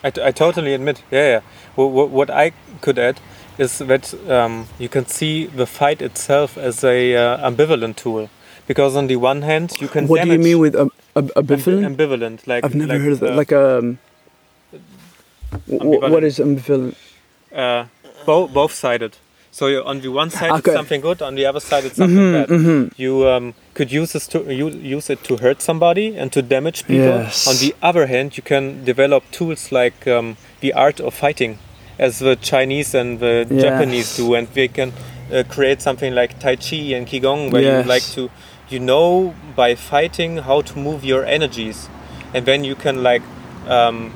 I, 0.04 0.10
t- 0.10 0.22
I 0.22 0.30
totally 0.30 0.74
admit. 0.74 1.02
Yeah, 1.10 1.26
yeah. 1.26 1.40
What, 1.74 2.10
what 2.10 2.30
I 2.30 2.52
could 2.80 2.98
add 2.98 3.18
is 3.58 3.78
that 3.78 4.14
um, 4.30 4.66
you 4.78 4.88
can 4.88 5.06
see 5.06 5.46
the 5.46 5.66
fight 5.66 6.02
itself 6.02 6.58
as 6.58 6.84
a 6.84 7.16
uh, 7.16 7.50
ambivalent 7.50 7.96
tool, 7.96 8.28
because 8.66 8.94
on 8.96 9.06
the 9.06 9.16
one 9.16 9.42
hand 9.42 9.80
you 9.80 9.88
can. 9.88 10.06
what 10.08 10.22
do 10.22 10.30
you 10.32 10.38
mean 10.38 10.58
with 10.58 10.74
a, 10.74 10.90
a, 11.14 11.22
ambi- 11.22 11.32
ambivalent? 11.34 11.96
ambivalent, 11.96 12.46
like 12.46 12.64
I've 12.64 12.74
never 12.74 12.92
like, 12.92 13.02
heard 13.02 13.12
of 13.12 13.20
that. 13.20 13.32
uh, 13.32 13.36
like 13.36 13.52
um, 13.52 13.98
wh- 15.66 15.70
what 15.70 16.22
ambivalent. 16.22 16.58
ambivalent? 16.58 16.94
uh, 17.54 17.86
bo- 18.26 18.48
both 18.48 18.72
sided. 18.72 19.16
So 19.58 19.64
on 19.90 20.00
the 20.02 20.08
one 20.08 20.28
side 20.28 20.50
Okay. 20.52 20.58
it's 20.70 20.72
something 20.80 21.00
good, 21.00 21.22
on 21.22 21.34
the 21.34 21.46
other 21.46 21.60
side 21.60 21.84
it's 21.86 21.96
something 21.96 22.32
bad. 22.36 22.48
hmm 22.50 22.88
You 22.98 23.26
um, 23.26 23.54
could 23.72 23.90
use 23.90 24.12
this 24.12 24.26
to 24.32 24.38
you, 24.52 24.68
use 24.96 25.08
it 25.14 25.20
to 25.28 25.36
hurt 25.38 25.62
somebody 25.62 26.06
and 26.20 26.30
to 26.32 26.42
damage 26.42 26.84
people. 26.86 27.16
Yes. 27.24 27.46
On 27.48 27.56
the 27.64 27.74
other 27.88 28.06
hand, 28.06 28.36
you 28.36 28.42
can 28.42 28.84
develop 28.84 29.22
tools 29.32 29.72
like 29.72 30.06
um, 30.16 30.36
the 30.60 30.74
art 30.74 31.00
of 31.00 31.14
fighting, 31.14 31.58
as 31.98 32.18
the 32.18 32.36
Chinese 32.36 32.94
and 33.00 33.18
the 33.18 33.46
Yes. 33.48 33.62
Japanese 33.62 34.16
do, 34.18 34.34
and 34.34 34.46
they 34.52 34.68
can 34.68 34.92
uh, 35.32 35.42
create 35.54 35.80
something 35.80 36.14
like 36.14 36.38
Tai 36.38 36.56
Chi 36.56 36.76
and 36.96 37.06
Qigong, 37.06 37.50
where 37.50 37.62
Yes. 37.62 37.84
you 37.84 37.88
like 37.94 38.06
to, 38.16 38.22
you 38.68 38.78
know, 38.90 39.32
by 39.56 39.74
fighting 39.74 40.36
how 40.48 40.60
to 40.68 40.78
move 40.78 41.00
your 41.02 41.24
energies, 41.24 41.88
and 42.34 42.44
then 42.44 42.62
you 42.62 42.74
can 42.74 43.02
like 43.02 43.22
um, 43.68 44.12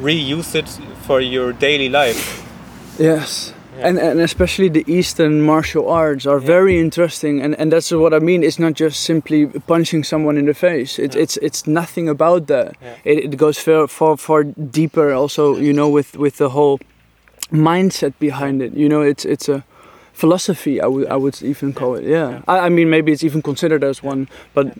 reuse 0.00 0.54
it 0.54 0.68
for 1.06 1.20
your 1.20 1.52
daily 1.52 1.90
life. 1.90 2.42
Yes. 2.98 3.52
And, 3.80 3.98
and 3.98 4.20
especially 4.20 4.68
the 4.68 4.84
Eastern 4.86 5.42
martial 5.42 5.88
arts 5.88 6.26
are 6.26 6.38
very 6.38 6.78
interesting, 6.78 7.40
and, 7.40 7.54
and 7.58 7.72
that's 7.72 7.90
what 7.90 8.12
I 8.12 8.18
mean. 8.18 8.42
It's 8.42 8.58
not 8.58 8.74
just 8.74 9.02
simply 9.02 9.46
punching 9.46 10.04
someone 10.04 10.36
in 10.36 10.46
the 10.46 10.54
face. 10.54 10.98
It's 10.98 11.16
it's 11.16 11.36
it's 11.38 11.66
nothing 11.66 12.08
about 12.08 12.46
that. 12.46 12.76
It, 13.04 13.18
it 13.24 13.36
goes 13.36 13.58
far 13.58 13.86
far 13.88 14.16
far 14.16 14.44
deeper. 14.44 15.12
Also, 15.12 15.56
you 15.56 15.72
know, 15.72 15.88
with 15.88 16.16
with 16.16 16.36
the 16.36 16.50
whole 16.50 16.78
mindset 17.50 18.12
behind 18.18 18.62
it. 18.62 18.72
You 18.74 18.88
know, 18.88 19.02
it's 19.02 19.24
it's 19.24 19.48
a 19.48 19.64
philosophy. 20.12 20.80
I 20.80 20.86
would 20.86 21.08
I 21.08 21.16
would 21.16 21.42
even 21.42 21.72
call 21.72 21.94
it. 21.96 22.04
Yeah. 22.04 22.30
Yeah. 22.30 22.42
I, 22.48 22.66
I 22.66 22.68
mean, 22.68 22.90
maybe 22.90 23.12
it's 23.12 23.24
even 23.24 23.42
considered 23.42 23.84
as 23.84 24.02
one. 24.02 24.28
But 24.54 24.76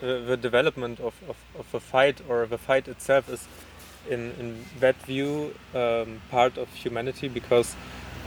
the, 0.00 0.20
the 0.26 0.36
development 0.36 1.00
of, 1.00 1.14
of, 1.28 1.36
of 1.58 1.74
a 1.74 1.80
fight 1.80 2.20
or 2.28 2.46
the 2.46 2.58
fight 2.58 2.88
itself 2.88 3.28
is 3.28 3.48
in, 4.08 4.32
in 4.38 4.64
that 4.80 4.96
view 5.02 5.54
um, 5.74 6.20
part 6.30 6.58
of 6.58 6.68
humanity 6.74 7.28
because 7.28 7.74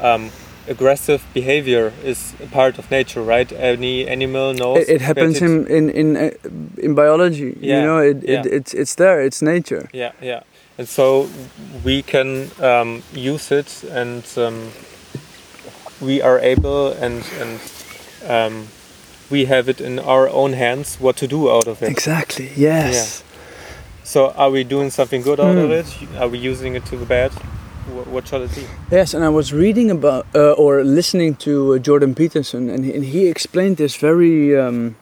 um, 0.01 0.29
aggressive 0.67 1.21
behavior 1.33 1.91
is 2.03 2.33
a 2.43 2.47
part 2.47 2.77
of 2.79 2.89
nature 2.91 3.21
right 3.23 3.51
any 3.53 4.07
animal 4.07 4.53
knows 4.53 4.77
it, 4.77 4.89
it 4.95 5.01
happens 5.01 5.41
in 5.41 5.65
in 5.67 5.89
in, 5.89 6.17
uh, 6.17 6.29
in 6.77 6.93
biology. 6.95 7.57
Yeah, 7.59 7.79
You 7.79 7.85
know, 7.87 7.97
it, 8.09 8.17
yeah. 8.23 8.39
it 8.41 8.45
it's 8.45 8.73
it's 8.73 8.95
there. 8.95 9.25
It's 9.27 9.41
nature. 9.41 9.89
yeah 9.93 10.11
yeah 10.21 10.41
and 10.77 10.87
so 10.87 11.27
we 11.83 12.01
can 12.01 12.49
um, 12.61 13.01
use 13.13 13.51
it 13.59 13.83
and 13.91 14.23
um, 14.37 14.71
we 16.01 16.21
are 16.21 16.39
able 16.39 16.91
and 17.05 17.23
and 17.41 17.59
um, 18.29 18.67
we 19.29 19.45
have 19.45 19.69
it 19.69 19.81
in 19.81 19.99
our 19.99 20.29
own 20.29 20.53
hands 20.53 20.97
what 20.99 21.15
to 21.17 21.27
do 21.27 21.49
out 21.51 21.67
of 21.67 21.81
it 21.83 21.89
Exactly. 21.89 22.49
Yes. 22.55 22.93
Yeah. 22.93 23.25
So 24.03 24.19
are 24.37 24.49
we 24.51 24.63
doing 24.63 24.89
something 24.91 25.21
good 25.23 25.39
out 25.39 25.57
of 25.57 25.69
Hmm. 25.69 25.79
it? 25.79 26.21
Are 26.21 26.29
we 26.29 26.37
using 26.51 26.75
it 26.75 26.85
to 26.85 26.97
the 26.97 27.05
bad? 27.05 27.31
What, 27.89 28.27
shall 28.27 28.43
it 28.43 28.53
be? 28.55 28.63
Yes, 28.91 29.13
and 29.13 29.23
I 29.23 29.29
was 29.29 29.51
reading 29.53 29.91
about 29.91 30.25
uh, 30.35 30.51
or 30.53 30.83
listening 30.83 31.35
to 31.37 31.73
uh, 31.73 31.77
Jordan 31.79 32.13
Peterson, 32.15 32.69
and 32.69 32.85
he, 32.85 32.93
and 32.93 33.03
he 33.05 33.27
explained 33.27 33.77
this 33.77 33.95
very. 33.95 34.57
Um, 34.57 34.95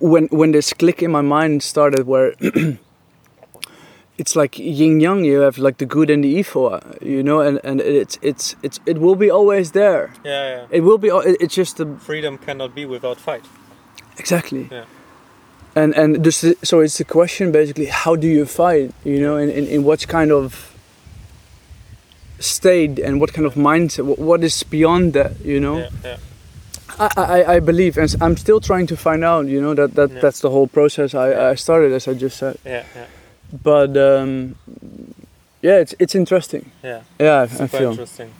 when 0.00 0.26
when 0.28 0.52
this 0.52 0.72
click 0.72 1.02
in 1.02 1.10
my 1.10 1.20
mind 1.20 1.62
started, 1.62 2.06
where 2.06 2.34
it's 4.18 4.34
like 4.36 4.58
yin 4.58 5.00
yang, 5.00 5.24
you 5.24 5.40
have 5.40 5.58
like 5.58 5.76
the 5.78 5.86
good 5.86 6.10
and 6.10 6.24
the 6.24 6.28
evil, 6.28 6.72
uh, 6.74 6.80
you 7.02 7.22
know, 7.22 7.40
and, 7.40 7.60
and 7.64 7.80
it's 7.80 8.18
it's 8.22 8.56
it's 8.62 8.80
it 8.86 8.98
will 8.98 9.16
be 9.16 9.30
always 9.30 9.72
there. 9.72 10.12
Yeah, 10.24 10.56
yeah. 10.56 10.66
It 10.70 10.80
will 10.82 10.98
be. 10.98 11.08
It's 11.40 11.54
just 11.54 11.76
the 11.76 11.86
Freedom 11.98 12.38
cannot 12.38 12.74
be 12.74 12.86
without 12.86 13.18
fight. 13.18 13.44
exactly. 14.18 14.68
Yeah. 14.70 14.84
And 15.76 15.92
and 15.96 16.22
the- 16.24 16.56
so 16.62 16.80
it's 16.80 16.98
the 16.98 17.04
question 17.04 17.50
basically, 17.52 17.86
how 17.86 18.16
do 18.16 18.26
you 18.28 18.46
fight? 18.46 18.92
You 19.04 19.20
know, 19.20 19.36
in 19.36 19.50
in, 19.50 19.66
in 19.66 19.84
what 19.84 20.06
kind 20.08 20.30
of 20.32 20.73
state 22.44 22.98
and 22.98 23.20
what 23.20 23.32
kind 23.32 23.46
of 23.46 23.54
mindset? 23.54 24.04
What, 24.04 24.18
what 24.18 24.44
is 24.44 24.62
beyond 24.62 25.12
that? 25.14 25.32
You 25.44 25.60
know. 25.60 25.78
Yeah, 25.78 25.88
yeah. 26.04 26.16
I, 26.98 27.08
I, 27.16 27.54
I 27.56 27.60
believe, 27.60 27.98
and 27.98 28.14
I'm 28.20 28.36
still 28.36 28.60
trying 28.60 28.86
to 28.88 28.96
find 28.96 29.24
out. 29.24 29.46
You 29.46 29.60
know 29.60 29.74
that, 29.74 29.94
that 29.94 30.10
Yeah. 30.10 30.20
that's 30.20 30.40
the 30.40 30.50
whole 30.50 30.68
process 30.68 31.14
I. 31.14 31.50
I 31.50 31.54
started, 31.56 31.92
as 31.92 32.06
I 32.08 32.14
just 32.14 32.36
said. 32.36 32.56
Yeah, 32.64 32.84
yeah. 32.94 33.06
but 33.62 33.96
um, 33.96 34.54
yeah, 35.62 35.80
it's 35.80 35.94
it's 35.98 36.14
interesting. 36.14 36.70
Yeah. 36.84 37.02
Yeah, 37.18 37.40
I, 37.40 37.42
I 37.42 37.46
Super 37.46 37.78
feel. 37.78 37.90
interesting. 37.90 38.30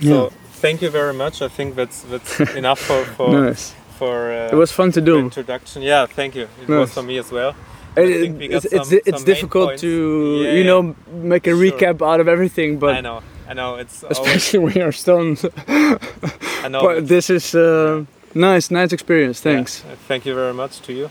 Yeah. 0.00 0.10
So 0.10 0.32
thank 0.60 0.80
you 0.82 0.90
very 0.90 1.12
much. 1.14 1.42
I 1.42 1.48
think 1.48 1.74
that's 1.74 2.02
that's 2.02 2.40
enough 2.56 2.78
for 2.78 3.04
for 3.16 3.28
nice. 3.30 3.74
for 3.98 4.30
uh, 4.32 4.52
It 4.52 4.56
was 4.56 4.70
fun 4.72 4.92
to 4.92 5.00
do. 5.00 5.18
introduction. 5.18 5.82
Yeah, 5.82 6.06
thank 6.06 6.34
you. 6.34 6.48
It 6.62 6.68
was 6.68 6.92
for 6.92 7.02
me 7.02 7.18
as 7.18 7.30
well. 7.32 7.54
It- 7.96 8.20
think 8.20 8.38
we 8.38 8.48
got 8.48 8.64
it's 8.64 8.72
it's, 8.72 8.88
some- 8.88 8.98
it's 8.98 9.06
some 9.08 9.14
main 9.16 9.24
difficult 9.34 9.78
to 9.78 9.88
Yeah, 10.42 10.52
you 10.52 10.58
yeah. 10.58 10.70
know 10.70 10.94
make 11.12 11.46
a 11.46 11.50
Sure. 11.50 11.62
recap 11.64 12.00
out 12.10 12.20
of 12.20 12.28
everything, 12.28 12.78
but 12.78 12.94
I 12.96 13.00
know, 13.00 13.20
I 13.50 13.54
know. 13.54 13.76
It's 13.76 14.02
always, 14.04 14.18
especially 14.18 14.58
when 14.64 14.74
you're 14.74 14.92
stoned. 14.92 15.38
I 15.68 16.68
know. 16.68 16.80
but 16.86 16.96
it's- 16.96 17.08
this 17.08 17.30
is 17.30 17.54
uh, 17.54 18.04
nice, 18.34 18.70
nice 18.70 18.92
experience. 18.92 19.40
Thanks. 19.40 19.84
uh, 19.84 19.96
thank 20.08 20.24
you 20.26 20.34
very 20.34 20.54
much 20.54 20.80
to 20.86 20.92
you. 20.92 21.10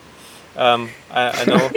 Um, 0.58 0.90
I, 1.12 1.22
I 1.42 1.46
know. 1.46 1.70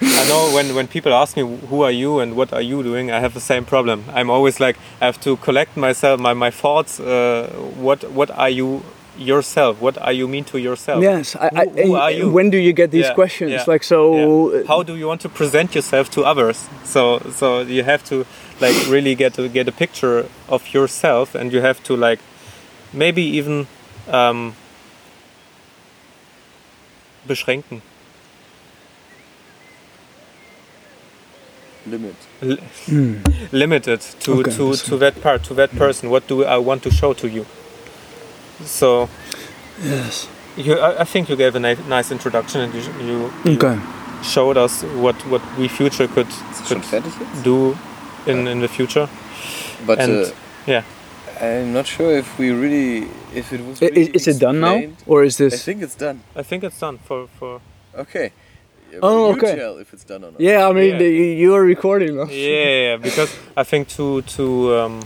I 0.00 0.24
know 0.28 0.50
when, 0.54 0.74
when 0.76 0.86
people 0.86 1.12
ask 1.12 1.36
me 1.36 1.42
who 1.70 1.82
are 1.82 1.90
you 1.90 2.20
and 2.20 2.36
what 2.36 2.52
are 2.52 2.60
you 2.62 2.82
doing, 2.84 3.10
I 3.10 3.18
have 3.18 3.34
the 3.34 3.40
same 3.40 3.64
problem. 3.64 4.04
I'm 4.14 4.30
always 4.30 4.60
like 4.60 4.76
I 5.00 5.06
have 5.06 5.20
to 5.22 5.36
collect 5.38 5.76
myself, 5.76 6.20
my, 6.20 6.34
my 6.34 6.50
thoughts. 6.50 7.00
Uh, 7.00 7.48
what 7.76 8.04
what 8.12 8.30
are 8.30 8.48
you 8.50 8.82
yourself? 9.18 9.80
What 9.80 9.98
are 9.98 10.12
you 10.12 10.28
mean 10.28 10.44
to 10.44 10.58
yourself? 10.58 11.02
Yes, 11.02 11.36
I, 11.36 11.50
I, 11.54 11.64
Who- 11.64 11.70
who 11.70 11.94
and 11.94 11.96
are 11.96 12.10
you? 12.10 12.30
when 12.30 12.50
do 12.50 12.56
you 12.56 12.72
get 12.72 12.90
these 12.90 13.06
Yeah, 13.08 13.14
questions? 13.14 13.50
yeah, 13.52 13.64
Like 13.66 13.84
so. 13.84 14.50
Yeah. 14.52 14.60
uh, 14.60 14.66
How 14.66 14.82
do 14.82 14.94
you 14.96 15.06
want 15.08 15.20
to 15.22 15.28
present 15.28 15.74
yourself 15.74 16.08
to 16.10 16.22
others? 16.24 16.68
So 16.84 17.18
so 17.34 17.60
you 17.62 17.82
have 17.84 18.02
to 18.04 18.24
like 18.60 18.76
really 18.88 19.14
get 19.14 19.34
to 19.34 19.48
get 19.48 19.68
a 19.68 19.72
picture 19.72 20.26
of 20.48 20.62
yourself, 20.74 21.34
and 21.34 21.52
you 21.52 21.60
have 21.60 21.82
to 21.84 21.96
like 21.96 22.20
maybe 22.92 23.22
even 23.22 23.66
um, 24.12 24.54
beschränken. 27.26 27.82
Limit. 31.86 32.16
L- 32.42 32.56
hmm. 32.86 33.14
limited 33.52 34.00
to, 34.20 34.32
Okay, 34.40 34.50
to, 34.52 34.74
to 34.74 34.96
that 34.98 35.20
part, 35.22 35.42
to 35.44 35.54
that 35.54 35.70
person. 35.76 36.10
What 36.10 36.26
do 36.28 36.44
I 36.44 36.58
want 36.58 36.82
to 36.82 36.90
show 36.90 37.14
to 37.14 37.28
you? 37.28 37.46
So 38.64 39.08
Yes. 39.82 40.28
you, 40.56 40.74
I, 40.74 41.00
I 41.02 41.04
think 41.04 41.28
you 41.28 41.36
gave 41.36 41.54
a 41.54 41.60
ni- 41.60 41.88
nice 41.88 42.10
introduction, 42.10 42.60
and 42.62 42.74
you, 42.74 42.82
you, 43.00 43.30
you 43.44 43.56
Okay. 43.56 43.78
showed 44.22 44.56
us 44.56 44.82
what 44.96 45.14
what 45.30 45.42
we 45.58 45.68
future 45.68 46.08
could 46.08 46.26
Ist 46.28 46.60
das 46.60 46.68
schon 46.68 46.80
could 46.82 47.44
do 47.44 47.76
in 48.26 48.46
in 48.48 48.60
the 48.60 48.68
future. 48.68 49.08
But 49.86 49.98
And- 49.98 50.26
uh, 50.26 50.30
yeah. 50.66 50.82
I'm 51.40 51.72
not 51.72 51.86
sure 51.86 52.18
if 52.18 52.36
we 52.38 52.50
really, 52.50 53.06
if 53.32 53.52
it 53.52 53.60
was. 53.60 53.80
Really 53.80 54.00
Is, 54.12 54.26
is 54.26 54.36
it 54.36 54.40
done 54.40 54.58
now, 54.58 54.82
or 55.06 55.22
is 55.22 55.36
this? 55.36 55.52
I 55.52 55.56
this? 55.56 55.64
think 55.64 55.82
it's 55.82 55.94
done. 55.94 56.18
I 56.34 56.42
think 56.42 56.64
it's 56.64 56.80
done 56.80 56.98
for 57.04 57.28
for. 57.38 57.60
Okay. 57.94 58.32
Yeah, 58.92 58.98
Oh, 59.02 59.30
you 59.30 59.36
okay. 59.36 59.54
tell 59.56 59.78
if 59.78 59.92
it's 59.92 60.04
done 60.04 60.24
or 60.24 60.32
not. 60.32 60.40
Yeah, 60.40 60.66
I 60.68 60.72
mean 60.72 60.90
Yeah. 60.92 60.98
the, 60.98 61.10
you 61.42 61.54
are 61.54 61.62
recording 61.62 62.16
now. 62.16 62.26
Yeah, 62.28 62.96
because 63.00 63.30
I 63.56 63.62
think 63.64 63.86
two 63.88 64.22
two 64.22 64.74
um, 64.74 65.00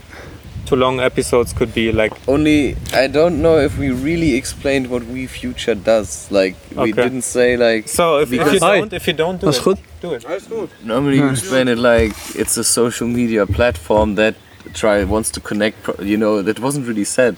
two 0.67 0.77
long 0.77 1.01
episodes 1.01 1.53
could 1.53 1.73
be 1.75 1.93
like 1.93 2.13
Only 2.29 2.77
I 2.95 3.07
don't 3.09 3.43
know 3.43 3.59
if 3.59 3.79
we 3.79 3.91
really 3.91 4.35
explained 4.35 4.89
what 4.91 5.03
We 5.05 5.27
Future 5.27 5.75
does. 5.75 6.31
Like 6.31 6.55
we 6.77 6.93
Okay. 6.93 7.03
didn't 7.03 7.23
say 7.23 7.57
like. 7.57 7.89
so. 7.89 8.19
If, 8.21 8.33
if 8.33 8.53
you 8.53 8.61
don't 8.61 8.93
if 8.93 9.07
you 9.07 9.13
don't 9.13 9.41
do 9.41 9.49
it, 9.49 9.61
good. 9.65 9.79
do 10.01 10.15
it. 10.15 10.71
Normally 10.85 11.19
you 11.19 11.29
explain 11.31 11.69
it 11.69 11.79
like 11.79 12.13
it's 12.35 12.57
a 12.57 12.65
social 12.65 13.09
media 13.09 13.47
platform 13.47 14.15
that 14.17 14.35
try 14.75 15.05
wants 15.05 15.31
to 15.31 15.41
connect. 15.41 15.77
You 16.01 16.17
know 16.17 16.43
that 16.43 16.59
wasn't 16.61 16.87
really 16.87 17.05
said. 17.05 17.37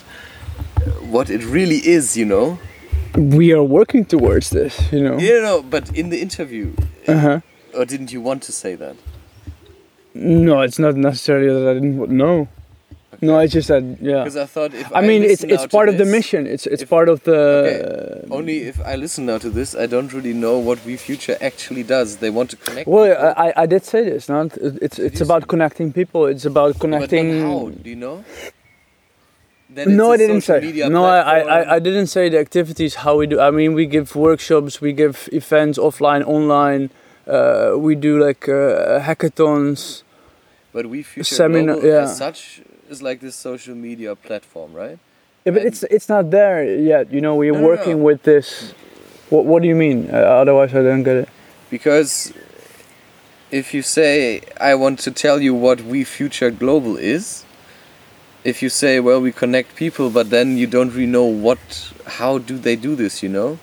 What 1.14 1.30
it 1.30 1.42
really 1.44 1.76
is, 1.96 2.16
you 2.16 2.24
know. 2.26 2.58
We 3.16 3.52
are 3.52 3.62
working 3.62 4.04
towards 4.04 4.50
this, 4.50 4.74
you 4.92 5.00
know. 5.00 5.18
You 5.18 5.40
know, 5.40 5.62
but 5.62 5.84
in 5.96 6.10
the 6.10 6.20
interview, 6.20 6.72
Uh 7.06 7.18
huh. 7.18 7.40
or 7.78 7.84
didn't 7.84 8.10
you 8.12 8.20
want 8.20 8.42
to 8.44 8.52
say 8.52 8.74
that? 8.76 8.96
No, 10.14 10.60
it's 10.62 10.78
not 10.78 10.94
necessarily 10.96 11.48
that 11.48 11.68
I 11.70 11.74
didn't 11.74 12.10
know. 12.10 12.48
No, 13.20 13.38
it's 13.38 13.53
just 13.53 13.68
that 13.68 13.83
yeah. 14.00 14.24
Because 14.24 14.37
I 14.37 14.46
thought 14.46 14.74
if 14.74 14.90
I 14.94 15.00
mean, 15.00 15.22
it's 15.22 15.44
it's 15.44 15.66
part 15.66 15.88
of 15.88 15.98
the 15.98 16.05
mission. 16.05 16.46
It's 16.46 16.66
it's 16.66 16.83
if- 16.83 16.90
part 16.90 17.09
of 17.09 17.22
the. 17.24 17.40
Okay. 17.40 18.27
Only 18.31 18.57
if 18.62 18.81
I 18.81 18.94
listen 18.96 19.27
now 19.27 19.38
to 19.38 19.50
this, 19.50 19.74
I 19.74 19.87
don't 19.87 20.12
really 20.12 20.33
know 20.35 20.59
what 20.59 20.85
We 20.85 20.96
Future 20.96 21.37
actually 21.40 21.83
does. 21.83 22.16
They 22.18 22.31
want 22.31 22.50
to 22.50 22.57
connect. 22.57 22.87
Well, 22.88 23.07
people, 23.14 23.35
I, 23.37 23.48
I- 23.48 23.62
I 23.62 23.66
did 23.66 23.85
say 23.85 24.05
this. 24.05 24.29
Not 24.29 24.57
it's 24.87 24.98
it's 24.98 25.20
about 25.20 25.42
say? 25.42 25.46
connecting 25.48 25.92
people. 25.92 26.27
It's 26.27 26.44
about 26.44 26.79
connecting. 26.79 27.40
not 27.42 27.48
how? 27.48 27.68
Do 27.70 27.90
you 27.90 27.96
know? 27.96 28.24
No, 29.77 30.12
I 30.12 30.16
didn't 30.16 30.42
say. 30.42 30.61
No, 30.88 31.05
I, 31.05 31.18
I, 31.18 31.38
I. 31.40 31.74
I 31.77 31.79
didn't 31.81 32.07
say 32.07 32.29
the 32.29 32.38
activities 32.38 32.94
how 32.96 33.16
we 33.18 33.27
do. 33.27 33.40
I 33.40 33.50
mean, 33.50 33.74
we 33.74 33.87
give 33.87 34.14
workshops, 34.14 34.81
we 34.81 34.92
give 34.92 35.29
events 35.33 35.79
offline, 35.79 36.22
online. 36.27 36.90
Uh, 37.27 37.72
we 37.77 37.94
do 37.96 38.22
like 38.22 38.48
uh, 38.48 39.00
hackathons. 39.00 40.03
But 40.72 40.87
We 40.87 41.03
Future 41.03 41.35
Seminar- 41.35 41.79
yeah. 41.85 42.03
as 42.03 42.18
such 42.18 42.61
is 42.90 43.03
like 43.03 43.20
this 43.20 43.35
social 43.37 43.75
media 43.75 44.14
platform, 44.16 44.73
right? 44.73 44.99
Yeah, 45.44 45.53
but 45.53 45.62
And- 45.62 45.68
it's 45.68 45.83
it's 45.85 46.09
not 46.09 46.31
there 46.31 46.64
yet. 46.64 47.12
You 47.12 47.20
know, 47.20 47.35
we're 47.35 47.53
No, 47.53 47.61
no, 47.61 47.66
working 47.66 47.99
no. 47.99 48.05
with 48.05 48.23
this. 48.23 48.73
What 49.31 49.44
What 49.47 49.62
do 49.62 49.68
you 49.68 49.75
mean? 49.77 50.09
Uh, 50.12 50.16
otherwise, 50.42 50.70
I 50.75 50.83
don't 50.83 51.03
get 51.03 51.16
it. 51.16 51.29
Because 51.70 52.33
if 53.51 53.75
you 53.75 53.83
say 53.83 54.40
I 54.61 54.75
want 54.75 54.99
to 55.01 55.11
tell 55.11 55.40
you 55.40 55.55
what 55.55 55.81
We 55.83 56.05
Future 56.05 56.51
Global 56.51 56.97
is, 56.97 57.44
if 58.44 58.62
you 58.62 58.68
say 58.68 59.01
well 59.01 59.20
we 59.20 59.33
connect 59.33 59.77
people, 59.77 60.11
but 60.11 60.31
then 60.31 60.57
you 60.59 60.66
don't 60.66 60.90
really 60.90 61.07
know 61.18 61.25
what 61.25 61.59
how 62.20 62.38
do 62.38 62.59
they 62.59 62.77
do 62.77 62.94
this, 62.97 63.23
you 63.23 63.29
know? 63.29 63.59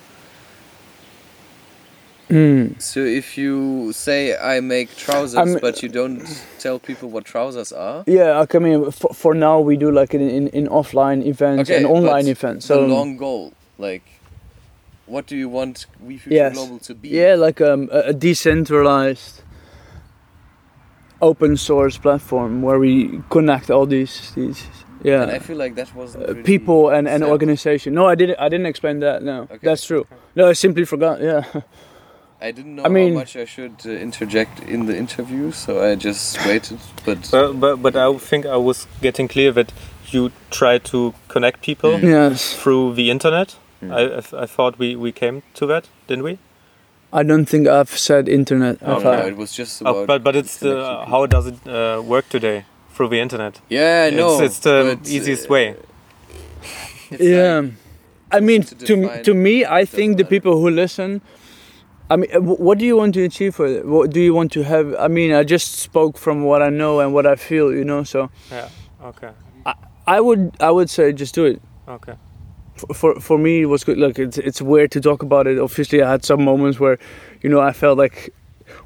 Hmm. 2.32 2.80
So 2.80 3.02
if 3.02 3.38
you 3.38 3.92
say 3.94 4.38
I 4.38 4.62
make 4.62 4.96
trousers, 4.96 5.36
I'm- 5.38 5.60
but 5.62 5.84
you 5.84 5.90
don't 5.90 6.24
tell 6.60 6.80
people 6.80 7.10
what 7.10 7.26
trousers 7.26 7.72
are, 7.74 8.04
Yeah, 8.08 8.46
I 8.56 8.60
mean, 8.60 8.90
for, 8.92 9.14
for 9.14 9.34
now 9.34 9.60
we 9.60 9.76
do 9.76 9.92
like 9.92 10.14
in, 10.14 10.22
in, 10.22 10.48
in 10.60 10.68
offline 10.68 11.26
events 11.26 11.70
Okay, 11.70 11.78
and 11.78 11.86
online 11.86 12.28
events. 12.28 12.68
the 12.68 12.76
So 12.76 12.86
long 12.88 13.18
goal, 13.18 13.52
like, 13.78 14.04
what 15.08 15.28
do 15.28 15.36
you 15.36 15.50
want 15.50 15.86
We 16.08 16.18
Future 16.18 16.36
Yes. 16.36 16.54
Global 16.54 16.80
to 16.80 16.96
be? 16.96 17.10
yeah, 17.10 17.36
like 17.36 17.60
um, 17.60 17.90
a, 17.92 18.14
decentralized, 18.14 19.42
open 21.22 21.58
source 21.58 21.98
platform 21.98 22.62
where 22.62 22.80
we 22.80 23.22
connect 23.30 23.70
all 23.70 23.86
these 23.86 24.32
these 24.36 24.66
yeah 25.04 25.22
And 25.24 25.32
I 25.32 25.40
feel 25.40 25.58
like 25.58 25.76
that 25.76 25.94
wasn't 25.96 26.24
uh, 26.24 26.28
really 26.30 26.44
people 26.44 26.90
and 26.96 27.08
and 27.08 27.24
organization. 27.24 27.94
No, 27.94 28.06
I 28.12 28.16
didn't. 28.16 28.40
I 28.40 28.50
didn't 28.50 28.68
explain 28.68 29.00
that. 29.02 29.22
No, 29.22 29.42
Okay. 29.44 29.58
that's 29.62 29.86
true. 29.86 30.06
No, 30.36 30.48
I 30.50 30.54
simply 30.54 30.86
forgot. 30.86 31.20
Yeah. 31.22 31.44
I 32.42 32.52
didn't 32.52 32.76
know 32.76 32.84
I 32.84 32.90
mean- 32.90 33.14
how 33.14 33.20
much 33.20 33.36
I 33.36 33.46
should 33.46 33.76
uh, 33.86 33.90
interject 33.92 34.60
in 34.62 34.86
the 34.88 34.98
interview, 34.98 35.52
so 35.52 35.84
I 35.92 35.96
just 35.96 36.38
waited. 36.46 36.80
But 37.06 37.30
But, 37.32 37.54
but 37.60 37.76
but 37.82 37.96
I 37.96 38.18
think 38.18 38.46
I 38.46 38.58
was 38.58 38.88
getting 39.02 39.28
clear 39.28 39.52
that 39.54 39.72
you 40.12 40.32
try 40.50 40.80
to 40.80 41.14
connect 41.28 41.62
people 41.62 41.92
Mm. 42.00 42.04
yes. 42.04 42.54
through 42.56 42.96
the 42.96 43.10
internet. 43.12 43.58
Mm. 43.82 43.92
I, 43.94 44.02
I 44.40 44.44
I 44.44 44.48
thought 44.48 44.80
we, 44.80 44.96
we 44.96 45.12
came 45.12 45.42
to 45.54 45.66
that, 45.68 45.88
didn't 46.08 46.24
we? 46.24 46.38
I 47.14 47.24
don't 47.24 47.46
think 47.50 47.68
I've 47.68 47.98
said 47.98 48.28
internet. 48.30 48.82
no, 48.82 49.00
no, 49.00 49.12
it 49.28 49.36
was 49.38 49.58
just 49.58 49.82
Oh, 49.86 50.06
but 50.06 50.24
but 50.24 50.36
it's 50.36 50.58
the, 50.58 51.06
how 51.08 51.26
does 51.28 51.46
it 51.48 51.68
uh, 51.68 52.02
work 52.02 52.30
today 52.30 52.64
through 52.94 53.10
the 53.10 53.20
internet? 53.22 53.62
Yeah, 53.70 54.08
I 54.08 54.16
know. 54.16 54.34
it's, 54.34 54.42
it's 54.42 54.60
the 54.60 54.98
but, 55.00 55.10
easiest 55.10 55.46
uh, 55.50 55.54
way. 55.54 55.76
it's 57.12 57.22
yeah. 57.24 57.60
like- 57.60 57.74
I 58.34 58.40
mean, 58.40 58.64
to 58.64 58.76
to 58.76 59.24
to 59.24 59.34
me, 59.34 59.66
I 59.66 59.86
think 59.86 60.18
the 60.18 60.24
people 60.26 60.52
who 60.62 60.70
listen. 60.70 61.22
I 62.14 62.16
mean, 62.18 62.30
what 62.68 62.78
do 62.78 62.86
you 62.86 62.98
want 62.98 63.14
to 63.14 63.24
achieve 63.24 63.56
for 63.56 63.66
it? 63.66 63.86
What 63.86 64.10
do 64.12 64.20
you 64.20 64.34
want 64.34 64.52
to 64.54 64.64
have? 64.64 64.96
I 65.00 65.08
mean, 65.08 65.32
I 65.34 65.44
just 65.44 65.68
spoke 65.80 66.18
from 66.18 66.44
what 66.44 66.62
I 66.62 66.70
know 66.70 67.00
and 67.00 67.14
what 67.14 67.26
I 67.26 67.36
feel, 67.36 67.72
you 67.74 67.86
know. 67.86 68.04
So 68.04 68.30
Yeah. 68.52 68.68
Okay. 69.12 69.30
I 69.66 69.74
I 70.08 70.20
would, 70.20 70.42
I 70.60 70.72
would 70.72 70.90
say, 70.90 71.14
just 71.14 71.34
do 71.36 71.46
it. 71.46 71.62
Okay. 71.88 72.16
For 72.76 72.94
for, 72.94 73.20
for 73.22 73.38
me, 73.38 73.62
it 73.62 73.70
was 73.76 73.84
good. 73.86 73.98
Look, 73.98 74.20
it's 74.20 74.38
it's 74.38 74.62
weird 74.62 74.92
to 74.92 75.00
talk 75.02 75.24
about 75.24 75.48
it. 75.48 75.58
Obviously, 75.60 76.02
I 76.04 76.10
had 76.12 76.26
some 76.26 76.44
moments 76.44 76.80
where, 76.80 76.98
you 77.44 77.50
know, 77.50 77.62
I 77.70 77.72
felt 77.74 77.98
like, 77.98 78.34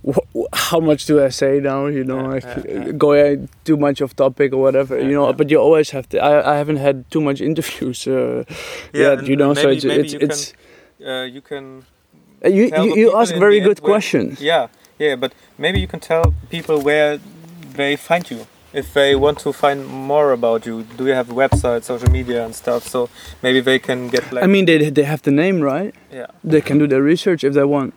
wh- 0.05 0.45
how 0.53 0.79
much 0.79 1.05
do 1.07 1.23
I 1.25 1.29
say 1.31 1.59
now? 1.59 1.88
You 1.88 2.03
know, 2.03 2.21
Yeah, 2.21 2.27
like 2.35 2.43
yeah, 2.45 2.85
yeah. 2.85 2.91
going 2.97 3.49
too 3.63 3.77
much 3.77 4.01
off 4.03 4.13
topic 4.15 4.53
or 4.53 4.61
whatever. 4.61 4.97
Yeah, 4.97 5.07
you 5.07 5.13
know, 5.17 5.25
yeah. 5.27 5.38
but 5.38 5.49
you 5.49 5.57
always 5.61 5.89
have 5.91 6.05
to. 6.09 6.17
I, 6.19 6.53
I 6.53 6.57
haven't 6.57 6.77
had 6.88 6.95
too 7.09 7.21
much 7.21 7.41
interviews. 7.49 8.05
Uh, 8.07 8.43
yet, 8.93 9.25
you 9.27 9.35
know, 9.35 9.53
so 9.55 9.69
it's 9.69 9.85
maybe 9.85 10.03
it's 10.03 10.13
you 10.13 10.19
it's. 10.21 10.53
can, 10.99 11.07
uh, 11.07 11.23
you 11.35 11.41
can 11.41 11.85
Uh, 12.45 12.49
you, 12.49 12.63
you, 12.84 12.95
you 12.95 13.17
ask 13.17 13.34
very 13.36 13.60
good 13.60 13.77
end 13.77 13.79
where- 13.79 13.93
questions. 13.93 14.39
Yeah, 14.41 14.67
yeah, 14.99 15.15
but 15.15 15.34
maybe 15.58 15.79
you 15.79 15.88
can 15.88 15.99
tell 15.99 16.34
people 16.49 16.79
where 16.81 17.19
they 17.75 17.95
find 17.95 18.29
you. 18.29 18.45
If 18.73 18.93
they 18.93 19.15
want 19.15 19.39
to 19.39 19.53
find 19.53 19.88
more 19.88 20.34
about 20.34 20.65
you, 20.65 20.84
do 20.97 21.05
you 21.08 21.13
have 21.13 21.29
a 21.31 21.34
website, 21.34 21.84
social 21.86 22.12
media, 22.12 22.43
and 22.45 22.53
stuff? 22.53 22.86
So 22.88 23.10
maybe 23.41 23.62
they 23.62 23.79
can 23.79 24.10
get 24.10 24.23
like. 24.34 24.43
I 24.43 24.47
mean, 24.47 24.65
they, 24.65 24.89
they 24.89 25.03
have 25.03 25.21
the 25.21 25.31
name, 25.31 25.62
right? 25.62 25.95
yeah. 26.12 26.27
They 26.43 26.60
can 26.62 26.77
do 26.77 26.86
their 26.88 27.01
research 27.01 27.43
if 27.45 27.53
they 27.53 27.63
want. 27.63 27.93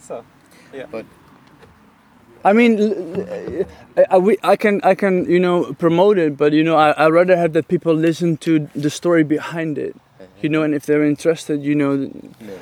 So 0.00 0.24
yeah. 0.72 0.86
But 0.90 1.04
I 2.44 2.52
mean, 2.52 2.78
l- 2.78 2.94
l- 3.20 3.64
I, 3.98 4.06
I, 4.14 4.18
we- 4.18 4.38
I 4.44 4.56
can 4.56 4.80
I 4.84 4.94
can 4.94 5.24
you 5.28 5.40
know 5.40 5.74
promote 5.74 6.16
it, 6.16 6.36
but 6.36 6.52
you 6.52 6.62
know 6.62 6.76
I 6.76 6.90
I 6.92 7.08
rather 7.08 7.36
have 7.36 7.52
that 7.54 7.66
people 7.66 7.92
listen 7.94 8.36
to 8.38 8.68
the 8.74 8.88
story 8.90 9.24
behind 9.24 9.78
it, 9.78 9.96
you 10.42 10.48
know, 10.48 10.62
and 10.62 10.74
if 10.74 10.86
they're 10.86 11.04
interested, 11.04 11.60
you 11.62 11.74
know, 11.74 11.96
No. 11.96 12.54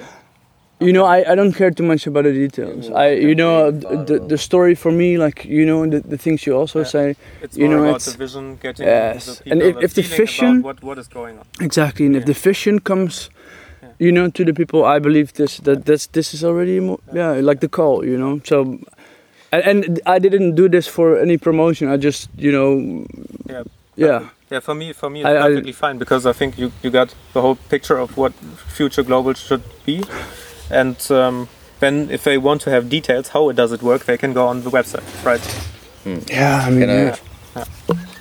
You 0.80 0.92
know, 0.92 1.04
I, 1.04 1.32
I 1.32 1.34
don't 1.34 1.52
care 1.52 1.72
too 1.72 1.82
much 1.82 2.06
about 2.06 2.22
the 2.24 2.32
details. 2.32 2.88
I 2.90 3.10
you 3.10 3.34
know 3.34 3.72
the, 3.72 4.20
the 4.20 4.38
story 4.38 4.76
for 4.76 4.92
me, 4.92 5.18
like 5.18 5.44
you 5.44 5.66
know 5.66 5.84
the, 5.88 5.98
the 6.00 6.16
things 6.16 6.46
you 6.46 6.54
also 6.56 6.78
Yeah. 6.80 6.84
say 6.86 7.16
It's 7.42 7.56
You 7.56 7.66
more 7.66 7.74
know, 7.76 7.82
about 7.84 7.96
it's- 7.96 8.12
the 8.12 8.18
vision, 8.18 8.58
getting 8.62 8.86
Yes. 8.86 9.26
the 9.26 9.50
And 9.50 9.60
people, 9.60 9.78
if- 9.82 9.84
if 9.84 9.94
the 9.94 10.02
vision- 10.02 10.62
what 10.62 10.80
what 10.84 10.98
is 10.98 11.08
going 11.08 11.36
on. 11.38 11.44
exactly, 11.60 12.06
and 12.06 12.14
if 12.14 12.24
the 12.26 12.32
vision 12.32 12.78
comes, 12.78 13.28
Yeah. 13.82 13.88
you 13.98 14.12
know, 14.12 14.30
to 14.30 14.44
the 14.44 14.52
people, 14.52 14.84
I 14.84 15.00
believe 15.00 15.32
this 15.32 15.58
that 15.64 15.84
this 15.84 16.06
this 16.12 16.32
is 16.34 16.44
already 16.44 16.78
mo- 16.80 17.00
yeah 17.12 17.32
like 17.48 17.58
the 17.60 17.68
call, 17.68 18.04
you 18.06 18.16
know. 18.16 18.40
So, 18.44 18.78
and, 19.50 19.62
and 19.70 20.00
I 20.06 20.18
didn't 20.20 20.54
do 20.54 20.68
this 20.68 20.86
for 20.86 21.18
any 21.18 21.38
promotion. 21.38 21.88
I 21.94 21.96
just 21.96 22.28
you 22.38 22.52
know 22.52 22.70
Yeah. 23.50 23.64
yeah 23.96 24.20
Yeah, 24.52 24.62
for 24.62 24.74
me, 24.74 24.92
for 24.94 25.10
me, 25.10 25.18
it's 25.20 25.28
I- 25.28 25.38
I- 25.38 25.48
perfectly 25.48 25.72
fine 25.72 25.98
because 25.98 26.24
I 26.30 26.32
think 26.38 26.56
you, 26.58 26.70
you 26.82 26.90
got 26.90 27.08
the 27.34 27.40
whole 27.40 27.56
picture 27.68 27.98
of 28.00 28.16
what 28.16 28.32
future 28.76 29.04
global 29.04 29.34
should 29.34 29.62
be, 29.86 29.96
and 30.70 30.96
um, 31.10 31.48
then 31.80 32.08
if 32.10 32.24
they 32.24 32.38
want 32.38 32.60
to 32.62 32.70
have 32.70 32.88
details, 32.88 33.28
how 33.28 33.50
does 33.52 33.72
it 33.72 33.82
work, 33.82 34.04
they 34.04 34.16
can 34.18 34.32
go 34.32 34.46
on 34.46 34.62
the 34.62 34.70
website, 34.70 35.06
right? 35.24 35.40
yeah. 36.30 36.64
I 36.66 36.70
mean 36.70 36.80
Can 36.80 36.90
I- 36.90 37.02
yeah. 37.04 37.64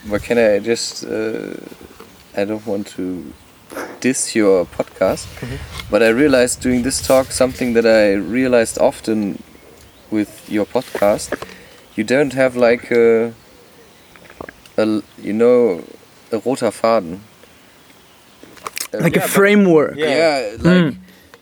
But 0.09 0.23
can 0.23 0.37
I 0.37 0.59
just? 0.59 1.03
Uh, 1.05 1.53
I 2.35 2.45
don't 2.45 2.65
want 2.65 2.87
to 2.95 3.33
diss 3.99 4.35
your 4.35 4.65
podcast, 4.65 5.25
but 5.91 6.01
I 6.01 6.07
realized 6.09 6.61
doing 6.61 6.83
this 6.83 7.05
talk 7.05 7.31
something 7.31 7.73
that 7.73 7.85
I 7.85 8.13
realized 8.13 8.77
often 8.79 9.41
with 10.11 10.49
your 10.49 10.65
podcast. 10.65 11.33
You 11.95 12.03
don't 12.03 12.33
have 12.33 12.55
like 12.55 12.89
a, 12.91 13.33
a 14.77 15.01
you 15.21 15.33
know, 15.33 15.83
a 16.31 16.37
roter 16.39 16.71
Faden. 16.71 17.19
Uh, 18.93 18.99
like 19.01 19.15
Yeah, 19.15 19.25
a 19.25 19.27
framework. 19.27 19.95
Yeah. 19.97 20.07
yeah, 20.17 20.57
like 20.61 20.95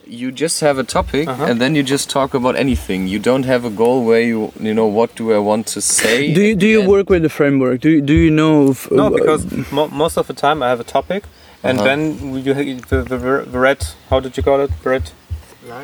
you 0.08 0.32
just 0.32 0.62
have 0.62 0.78
a 0.78 0.84
topic 0.84 1.28
Uh-huh. 1.28 1.46
and 1.46 1.60
then 1.62 1.76
you 1.76 1.84
just 1.84 2.10
talk 2.10 2.34
about 2.34 2.56
anything. 2.56 3.08
You 3.08 3.20
don't 3.20 3.44
have 3.46 3.66
a 3.66 3.70
goal 3.70 4.04
where 4.06 4.22
you 4.22 4.52
you 4.60 4.74
know 4.74 4.86
what 4.86 5.16
do 5.16 5.34
I 5.34 5.40
want 5.40 5.68
to 5.76 5.82
say. 5.82 6.34
Do 6.34 6.42
you 6.42 6.56
do 6.56 6.68
you 6.68 6.82
end. 6.82 6.90
work 6.90 7.10
with 7.10 7.22
the 7.24 7.30
framework? 7.30 7.82
Do 7.82 7.90
you, 7.90 8.02
do 8.02 8.14
you 8.14 8.32
know? 8.32 8.70
If, 8.72 8.92
No, 8.92 9.08
uh, 9.08 9.10
because 9.10 9.42
mo- 9.72 9.90
most 9.90 10.18
of 10.18 10.28
the 10.28 10.34
time 10.34 10.62
I 10.64 10.70
have 10.70 10.80
a 10.80 10.84
topic, 10.98 11.24
and 11.64 11.78
Uh-huh. 11.80 11.88
then 11.88 12.00
you 12.46 12.54
ha- 12.54 12.80
the, 12.90 12.98
the, 13.04 13.18
the 13.52 13.60
red, 13.60 13.80
how 14.10 14.20
did 14.20 14.38
you 14.38 14.44
call 14.44 14.62
it? 14.62 14.72
Red, 14.84 15.12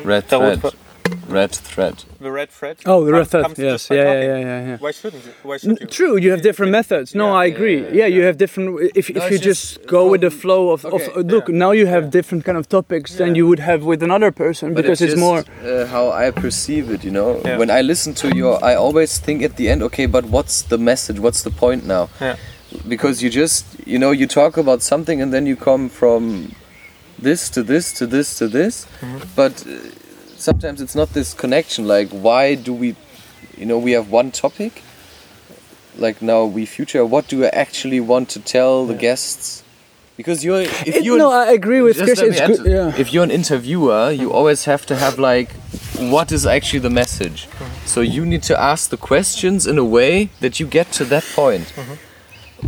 red 0.04 0.28
The 0.28 0.38
thread? 0.38 0.74
Rote- 1.12 1.28
Red 1.28 1.52
thread. 1.52 2.04
the 2.20 2.30
red 2.30 2.50
thread. 2.50 2.76
oh, 2.86 3.04
the 3.04 3.12
red 3.12 3.28
thread. 3.28 3.58
Yes. 3.58 3.88
Yeah, 3.90 3.96
yeah, 3.96 4.12
yeah, 4.12 4.38
yeah, 4.38 4.66
yeah. 4.68 4.76
Why 4.78 4.90
shouldn't 4.92 5.24
you? 5.24 5.32
Why 5.42 5.56
should 5.58 5.80
you? 5.80 5.86
True, 5.86 6.16
you 6.16 6.30
have 6.30 6.42
different 6.42 6.72
methods. 6.72 7.14
No, 7.14 7.26
Yeah, 7.26 7.32
I 7.42 7.44
yeah, 7.46 7.54
agree. 7.54 7.80
yeah, 7.82 7.90
Yeah, 8.00 8.06
you 8.16 8.22
have 8.22 8.36
different. 8.38 8.68
If, 8.94 9.10
No, 9.14 9.24
if 9.24 9.30
you 9.32 9.38
just 9.38 9.44
just 9.74 9.86
go 9.86 10.08
with 10.12 10.20
the 10.20 10.30
flow 10.30 10.70
of, 10.70 10.84
of 10.84 11.00
uh, 11.16 11.20
look, 11.20 11.48
yeah, 11.48 11.56
now 11.64 11.70
you 11.72 11.86
have 11.86 12.04
yeah. 12.04 12.10
different 12.18 12.44
kind 12.44 12.58
of 12.58 12.66
topics 12.68 13.16
than 13.16 13.34
you 13.34 13.46
would 13.48 13.60
have 13.60 13.80
with 13.84 14.02
another 14.02 14.30
person 14.30 14.74
But 14.74 14.82
because 14.82 15.00
it's, 15.00 15.12
just, 15.14 15.20
more. 15.20 15.44
uh, 15.64 15.86
how 15.86 16.10
I 16.10 16.30
perceive 16.30 16.90
it. 16.94 17.04
You 17.04 17.10
know, 17.18 17.40
Yeah. 17.44 17.58
when 17.58 17.70
I 17.70 17.80
listen 17.82 18.14
to 18.14 18.28
your, 18.36 18.54
I 18.64 18.74
always 18.74 19.18
think 19.18 19.42
at 19.42 19.56
the 19.56 19.68
end, 19.72 19.82
okay, 19.82 20.06
but 20.06 20.24
what's 20.26 20.62
the 20.62 20.78
message? 20.78 21.18
What's 21.18 21.42
the 21.42 21.50
point 21.50 21.84
now? 21.86 22.08
Yeah. 22.20 22.36
Because 22.88 23.22
you 23.22 23.28
just, 23.30 23.64
you 23.86 23.98
know, 23.98 24.12
you 24.12 24.26
talk 24.26 24.56
about 24.56 24.80
something 24.82 25.20
and 25.22 25.30
then 25.32 25.44
you 25.46 25.56
come 25.56 25.88
from 25.90 26.54
this 27.18 27.50
to 27.50 27.62
this 27.62 27.92
to 27.98 28.06
this 28.06 28.38
to 28.38 28.48
this, 28.48 28.86
Mm-hmm. 29.00 29.18
but 29.36 29.52
uh, 29.66 29.70
sometimes 30.42 30.80
it's 30.80 30.94
not 30.94 31.12
this 31.12 31.32
connection. 31.34 31.86
Like, 31.86 32.08
why 32.10 32.54
do 32.56 32.72
we, 32.74 32.96
you 33.56 33.66
know, 33.66 33.78
we 33.78 33.92
have 33.92 34.10
one 34.10 34.30
topic. 34.30 34.82
Like 35.96 36.22
now, 36.22 36.44
we 36.44 36.66
future. 36.66 37.04
What 37.04 37.28
do 37.28 37.44
I 37.44 37.48
actually 37.48 38.00
want 38.00 38.28
to 38.30 38.40
tell 38.40 38.86
the 38.86 38.94
guests? 38.94 39.62
Because 40.16 40.44
you're, 40.44 40.60
if 40.62 40.88
It- 40.88 41.04
you're 41.04 41.18
no, 41.18 41.30
I 41.30 41.52
agree 41.52 41.82
with 41.82 41.96
just 41.96 42.06
Chris. 42.18 42.38
It's 42.38 42.58
good. 42.62 42.70
Yeah. 42.70 42.94
If 43.02 43.12
you're 43.12 43.24
an 43.24 43.30
interviewer, 43.30 44.10
you 44.10 44.32
always 44.32 44.64
have 44.64 44.84
to 44.86 44.96
have 44.96 45.18
like, 45.18 45.50
what 46.14 46.32
is 46.32 46.46
actually 46.46 46.80
the 46.80 46.90
message? 46.90 47.48
So 47.84 48.00
you 48.00 48.24
need 48.24 48.42
to 48.44 48.58
ask 48.58 48.90
the 48.90 48.96
questions 48.96 49.66
in 49.66 49.78
a 49.78 49.84
way 49.84 50.30
that 50.40 50.58
you 50.60 50.66
get 50.66 50.90
to 50.92 51.04
that 51.06 51.24
point. 51.34 51.72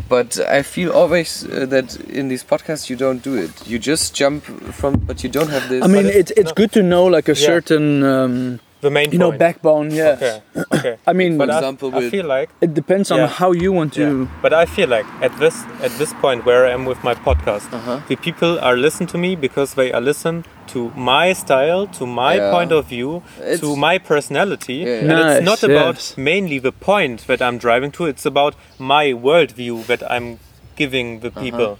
But 0.09 0.39
I 0.41 0.63
feel 0.63 0.91
always 0.93 1.45
uh, 1.45 1.67
that 1.67 1.97
in 2.09 2.29
these 2.29 2.43
podcasts 2.45 2.91
you 2.91 2.97
don't 2.97 3.23
do 3.23 3.35
it. 3.37 3.51
You 3.67 3.79
just 3.79 4.15
jump 4.15 4.43
from, 4.75 4.95
but 5.07 5.23
you 5.23 5.31
don't 5.31 5.51
have 5.51 5.69
this. 5.69 5.85
I 5.85 5.87
mean, 5.87 6.07
it's 6.07 6.17
it's 6.17 6.31
it's 6.33 6.47
not- 6.49 6.57
good 6.57 6.73
to 6.73 6.83
know 6.83 7.05
like 7.07 7.29
a 7.29 7.35
Yeah. 7.35 7.47
certain, 7.47 8.03
um, 8.03 8.61
The 8.85 8.91
main 8.91 9.13
you 9.13 9.19
know, 9.19 9.33
backbone. 9.33 9.91
Yes. 9.91 10.23
Okay. 10.23 10.37
Okay. 10.77 10.95
I 11.11 11.13
mean, 11.21 11.39
But 11.39 11.49
I, 11.51 11.57
example, 11.59 11.89
I 11.95 11.99
with- 11.99 12.11
feel 12.15 12.27
like 12.37 12.49
it 12.67 12.75
depends 12.81 13.11
on 13.11 13.19
Yeah. 13.19 13.29
how 13.41 13.51
you 13.63 13.71
want 13.79 13.95
to. 13.95 14.03
Yeah. 14.05 14.43
But 14.45 14.53
I 14.63 14.65
feel 14.77 14.89
like 14.97 15.07
at 15.27 15.33
this 15.43 15.57
at 15.87 15.93
this 16.01 16.13
point 16.25 16.45
where 16.49 16.63
I 16.71 16.73
am 16.79 16.85
with 16.91 17.01
my 17.09 17.15
podcast, 17.29 17.67
Uh-huh. 17.79 18.01
the 18.13 18.17
people 18.27 18.53
are 18.67 18.77
listen 18.87 19.07
to 19.15 19.19
me 19.25 19.31
because 19.47 19.71
they 19.81 19.89
are 19.97 20.03
listen 20.13 20.45
to 20.75 20.81
my 21.15 21.27
style, 21.43 21.83
to 21.99 22.05
my 22.07 22.35
Yeah. 22.37 22.51
point 22.57 22.73
of 22.73 22.83
view, 22.95 23.11
It's- 23.41 23.61
to 23.61 23.69
my 23.89 23.95
personality, 24.13 24.75
Yeah, 24.75 24.87
yeah. 24.89 25.01
and 25.13 25.19
it's 25.31 25.45
not 25.53 25.61
about 25.71 25.97
yes. 25.97 26.15
mainly 26.31 26.59
the 26.69 26.73
point 26.91 27.19
that 27.29 27.41
I'm 27.47 27.57
driving 27.67 27.91
to. 27.99 28.03
It's 28.13 28.27
about 28.27 28.53
my 28.79 29.05
worldview 29.27 29.75
that 29.91 30.03
I'm 30.15 30.27
giving 30.77 31.21
the 31.25 31.31
people. 31.45 31.71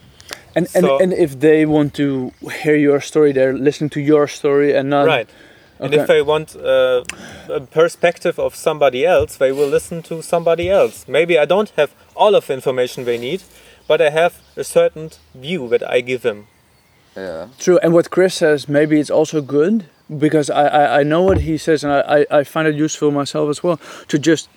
And, 0.57 0.67
and 0.77 0.85
So- 0.87 0.99
and 1.03 1.13
if 1.13 1.31
they 1.47 1.67
want 1.67 1.91
to 2.03 2.07
hear 2.63 2.77
your 2.89 3.01
story, 3.11 3.31
they're 3.37 3.53
listening 3.69 3.91
to 3.97 4.01
your 4.01 4.27
story 4.29 4.71
and 4.79 4.89
not. 4.89 5.05
Right. 5.17 5.29
And 5.81 5.93
if 5.93 6.07
they 6.07 6.23
want 6.23 6.57
uh, 6.57 7.03
a 7.49 7.61
perspective 7.61 8.39
of 8.39 8.55
somebody 8.55 9.05
else, 9.05 9.37
they 9.37 9.53
will 9.53 9.69
listen 9.69 10.03
to 10.05 10.23
somebody 10.23 10.71
else. 10.71 11.07
Maybe 11.09 11.39
I 11.39 11.45
don't 11.45 11.71
have 11.71 11.91
all 12.15 12.35
of 12.35 12.47
the 12.47 12.55
information 12.55 13.05
they 13.05 13.19
need, 13.19 13.43
but 13.89 14.01
I 14.01 14.11
have 14.11 14.41
a 14.57 14.65
certain 14.65 15.11
view 15.35 15.69
that 15.69 15.83
I 15.83 16.01
give 16.01 16.23
them. 16.23 16.47
yeah. 17.17 17.49
True, 17.59 17.79
and 17.83 17.93
what 17.93 18.11
Chris 18.11 18.35
says, 18.35 18.69
maybe 18.69 19.01
it's 19.01 19.11
also 19.11 19.41
good 19.43 19.87
because 20.19 20.51
I, 20.51 20.67
I, 20.67 21.01
I 21.01 21.03
know 21.03 21.23
what 21.23 21.41
he 21.41 21.59
says, 21.59 21.85
and 21.85 21.93
I, 21.93 22.01
I, 22.01 22.39
I 22.39 22.45
find 22.45 22.69
it 22.69 22.75
useful 22.75 23.11
myself 23.11 23.51
as 23.51 23.63
well 23.63 23.79
to 24.09 24.19
just 24.19 24.49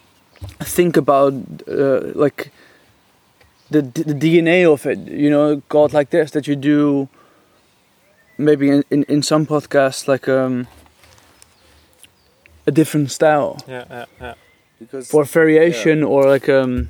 think 0.59 0.97
about 0.97 1.33
uh, 1.67 2.01
like 2.13 2.51
the, 3.69 3.81
the 3.81 4.13
DNA 4.13 4.71
of 4.71 4.85
it. 4.85 4.99
You 4.99 5.29
know, 5.29 5.61
God 5.69 5.93
like 5.93 6.09
this 6.09 6.31
that 6.31 6.47
you 6.47 6.55
do. 6.55 7.09
Maybe 8.39 8.69
in, 8.69 8.83
in, 8.91 9.03
in 9.05 9.23
some 9.23 9.47
podcasts 9.47 10.07
like 10.07 10.27
um, 10.29 10.67
a 12.67 12.71
different 12.71 13.11
style 13.11 13.57
Yeah, 13.67 13.85
yeah, 13.89 14.05
yeah. 14.21 14.33
Because 14.79 15.07
for 15.09 15.23
variation 15.25 16.03
or 16.03 16.23
like 16.33 16.47
um, 16.49 16.89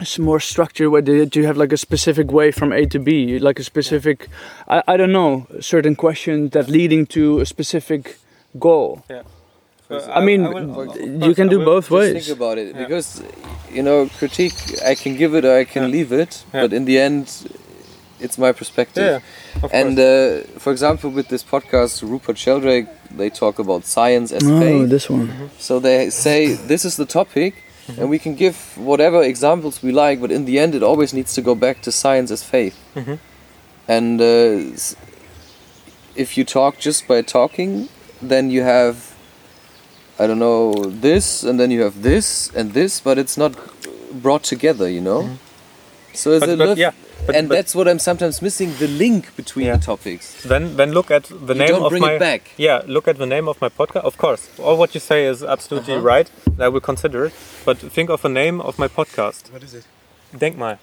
s- 0.00 0.18
more 0.18 0.40
structure 0.40 0.90
where 0.90 1.02
do 1.02 1.40
you 1.40 1.46
have 1.46 1.56
like 1.56 1.72
a 1.72 1.76
specific 1.78 2.30
way 2.30 2.50
from 2.52 2.72
A 2.72 2.84
to 2.86 2.98
B, 2.98 3.38
like 3.38 3.58
a 3.58 3.64
specific, 3.64 4.28
I, 4.68 4.82
I 4.92 4.96
don't 4.98 5.12
know, 5.12 5.46
certain 5.60 5.96
questions 5.96 6.50
that 6.50 6.68
leading 6.68 7.06
to 7.16 7.40
a 7.40 7.46
specific 7.46 8.18
goal. 8.58 9.02
Uh, 9.88 10.00
I 10.18 10.20
mean, 10.28 10.42
will- 10.52 11.26
you 11.28 11.34
can 11.34 11.48
do 11.48 11.64
both 11.64 11.90
ways. 11.90 12.12
think 12.26 12.36
about 12.38 12.58
it 12.58 12.66
Yeah. 12.74 12.82
because 12.82 13.22
you 13.76 13.82
know 13.82 14.08
critique 14.18 14.58
I 14.84 14.94
can 15.02 15.12
give 15.16 15.32
it 15.38 15.44
or 15.44 15.54
I 15.62 15.64
can 15.64 15.82
Yeah. 15.84 15.94
leave 15.96 16.12
it, 16.22 16.32
Yeah. 16.52 16.62
but 16.62 16.72
in 16.72 16.84
the 16.84 16.98
end, 16.98 17.24
it's 18.24 18.36
my 18.38 18.52
perspective. 18.52 19.04
Yeah, 19.04 19.64
of 19.64 19.70
And 19.72 19.96
course. 19.96 20.56
uh, 20.56 20.60
for 20.62 20.70
example, 20.72 21.08
with 21.10 21.28
this 21.28 21.44
podcast, 21.44 22.02
Rupert 22.02 22.36
Sheldrake, 22.38 22.88
they 23.16 23.30
talk 23.30 23.58
about 23.58 23.84
science 23.84 24.32
as 24.32 24.42
Oh, 24.44 24.60
faith. 24.60 24.88
this 24.90 25.08
one. 25.10 25.50
So 25.58 25.80
they 25.80 26.10
say 26.10 26.54
this 26.54 26.84
is 26.84 26.96
the 26.96 27.06
topic, 27.06 27.54
Mm-hmm. 27.86 28.00
and 28.00 28.10
we 28.10 28.18
can 28.18 28.34
give 28.34 28.56
whatever 28.76 29.22
examples 29.22 29.80
we 29.80 29.92
like, 29.92 30.20
but 30.20 30.30
in 30.32 30.44
the 30.44 30.58
end, 30.58 30.74
it 30.74 30.82
always 30.82 31.12
needs 31.14 31.34
to 31.34 31.40
go 31.40 31.54
back 31.54 31.82
to 31.82 31.92
science 31.92 32.32
as 32.32 32.42
faith. 32.42 32.74
Mhm. 32.96 33.18
And 33.86 34.20
uh, 34.20 34.74
if 36.16 36.36
you 36.36 36.44
talk 36.44 36.78
just 36.78 37.06
by 37.06 37.22
talking, 37.22 37.88
then 38.20 38.50
you 38.50 38.62
have, 38.62 39.14
I 40.18 40.26
don't 40.26 40.38
know, 40.38 40.72
this, 41.00 41.44
and 41.44 41.60
then 41.60 41.70
you 41.70 41.82
have 41.82 42.02
this 42.02 42.50
and 42.56 42.72
this, 42.72 43.00
but 43.00 43.18
it's 43.18 43.36
not 43.36 43.52
brought 44.22 44.42
together, 44.42 44.88
you 44.88 45.00
know. 45.00 45.38
So 46.14 46.32
it's 46.32 46.44
Mm-hmm. 46.44 46.46
But- 46.46 46.50
a 46.50 46.56
but 46.56 46.68
lot- 46.70 46.78
yeah, 46.78 46.92
but- 47.26 47.36
and 47.36 47.48
but- 47.48 47.54
that's 47.56 47.74
what 47.74 47.86
I'm 47.88 47.98
sometimes 47.98 48.40
missing: 48.42 48.74
the 48.78 48.88
link 48.88 49.34
between 49.36 49.66
Yeah. 49.66 49.76
the 49.76 49.84
topics. 49.84 50.42
Then, 50.42 50.76
then 50.76 50.92
look 50.92 51.10
at 51.10 51.24
the 51.24 51.54
You 51.54 51.60
name 51.62 51.68
don't 51.68 51.82
of 51.84 51.90
bring 51.90 52.02
my. 52.02 52.12
it 52.14 52.18
back. 52.20 52.42
Yeah, 52.56 52.82
look 52.86 53.06
at 53.08 53.18
the 53.18 53.26
name 53.26 53.48
of 53.48 53.60
my 53.60 53.68
podcast. 53.68 54.04
Of 54.04 54.16
course, 54.16 54.48
all 54.58 54.76
what 54.76 54.94
you 54.94 55.00
say 55.00 55.26
is 55.26 55.42
absolutely 55.42 55.94
Uh-huh. 55.94 56.02
right. 56.14 56.30
I 56.58 56.68
will 56.68 56.80
consider 56.80 57.26
it. 57.26 57.32
But 57.64 57.78
think 57.78 58.08
of 58.10 58.22
the 58.22 58.28
name 58.28 58.60
of 58.60 58.78
my 58.78 58.88
podcast. 58.88 59.52
What 59.52 59.62
is 59.62 59.74
it? 59.74 59.84
Denkmal. 60.34 60.78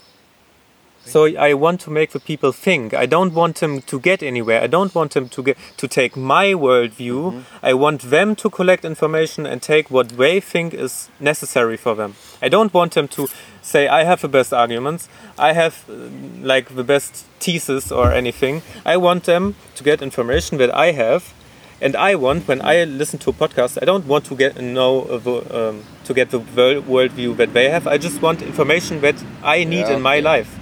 So 1.06 1.26
I 1.26 1.54
want 1.54 1.82
to 1.82 1.92
make 1.92 2.12
the 2.12 2.20
people 2.20 2.52
think. 2.52 2.94
I 2.94 3.06
don't 3.06 3.34
want 3.34 3.58
them 3.58 3.82
to 3.82 4.00
get 4.00 4.24
anywhere. 4.24 4.62
I 4.62 4.68
don't 4.68 4.96
want 4.96 5.14
them 5.14 5.30
to 5.30 5.44
get 5.44 5.58
to 5.78 5.88
take 5.88 6.16
my 6.16 6.48
worldview. 6.54 7.32
Mm-hmm. 7.32 7.66
I 7.66 7.74
want 7.74 8.02
them 8.04 8.36
to 8.38 8.50
collect 8.50 8.86
information 8.86 9.46
and 9.46 9.62
take 9.62 9.92
what 9.92 10.10
they 10.10 10.40
think 10.40 10.74
is 10.74 11.10
necessary 11.20 11.78
for 11.78 11.96
them. 11.96 12.16
I 12.42 12.50
don't 12.50 12.74
want 12.74 12.94
them 12.94 13.08
to 13.10 13.28
say 13.62 13.88
I 13.88 14.04
have 14.06 14.22
the 14.22 14.28
best 14.28 14.54
arguments. 14.54 15.10
I 15.38 15.54
have 15.54 15.86
uh, 15.90 15.94
like 16.42 16.76
the 16.76 16.84
best 16.84 17.26
thesis 17.40 17.92
or 17.92 18.12
anything. 18.12 18.62
I 18.86 18.98
want 18.98 19.26
them 19.26 19.56
to 19.76 19.84
get 19.84 20.02
information 20.02 20.58
that 20.60 20.74
I 20.74 20.92
have. 20.94 21.34
And 21.82 21.98
I 21.98 22.16
want, 22.16 22.48
when 22.48 22.62
I 22.62 22.86
listen 22.86 23.20
to 23.20 23.32
a 23.32 23.34
podcast, 23.34 23.78
I 23.82 23.86
don't 23.86 24.06
want 24.06 24.24
to 24.26 24.36
get 24.38 24.56
know 24.62 25.18
the, 25.18 25.70
um, 25.70 25.84
to 26.06 26.14
get 26.14 26.30
the 26.30 26.40
worldview 26.40 27.36
that 27.38 27.52
they 27.54 27.70
have. 27.70 27.88
I 27.88 27.98
just 27.98 28.22
want 28.22 28.42
information 28.42 29.02
that 29.02 29.16
I 29.44 29.66
need 29.66 29.88
Yeah, 29.88 29.96
in 29.96 30.02
my 30.02 30.18
okay. 30.18 30.22
life, 30.22 30.60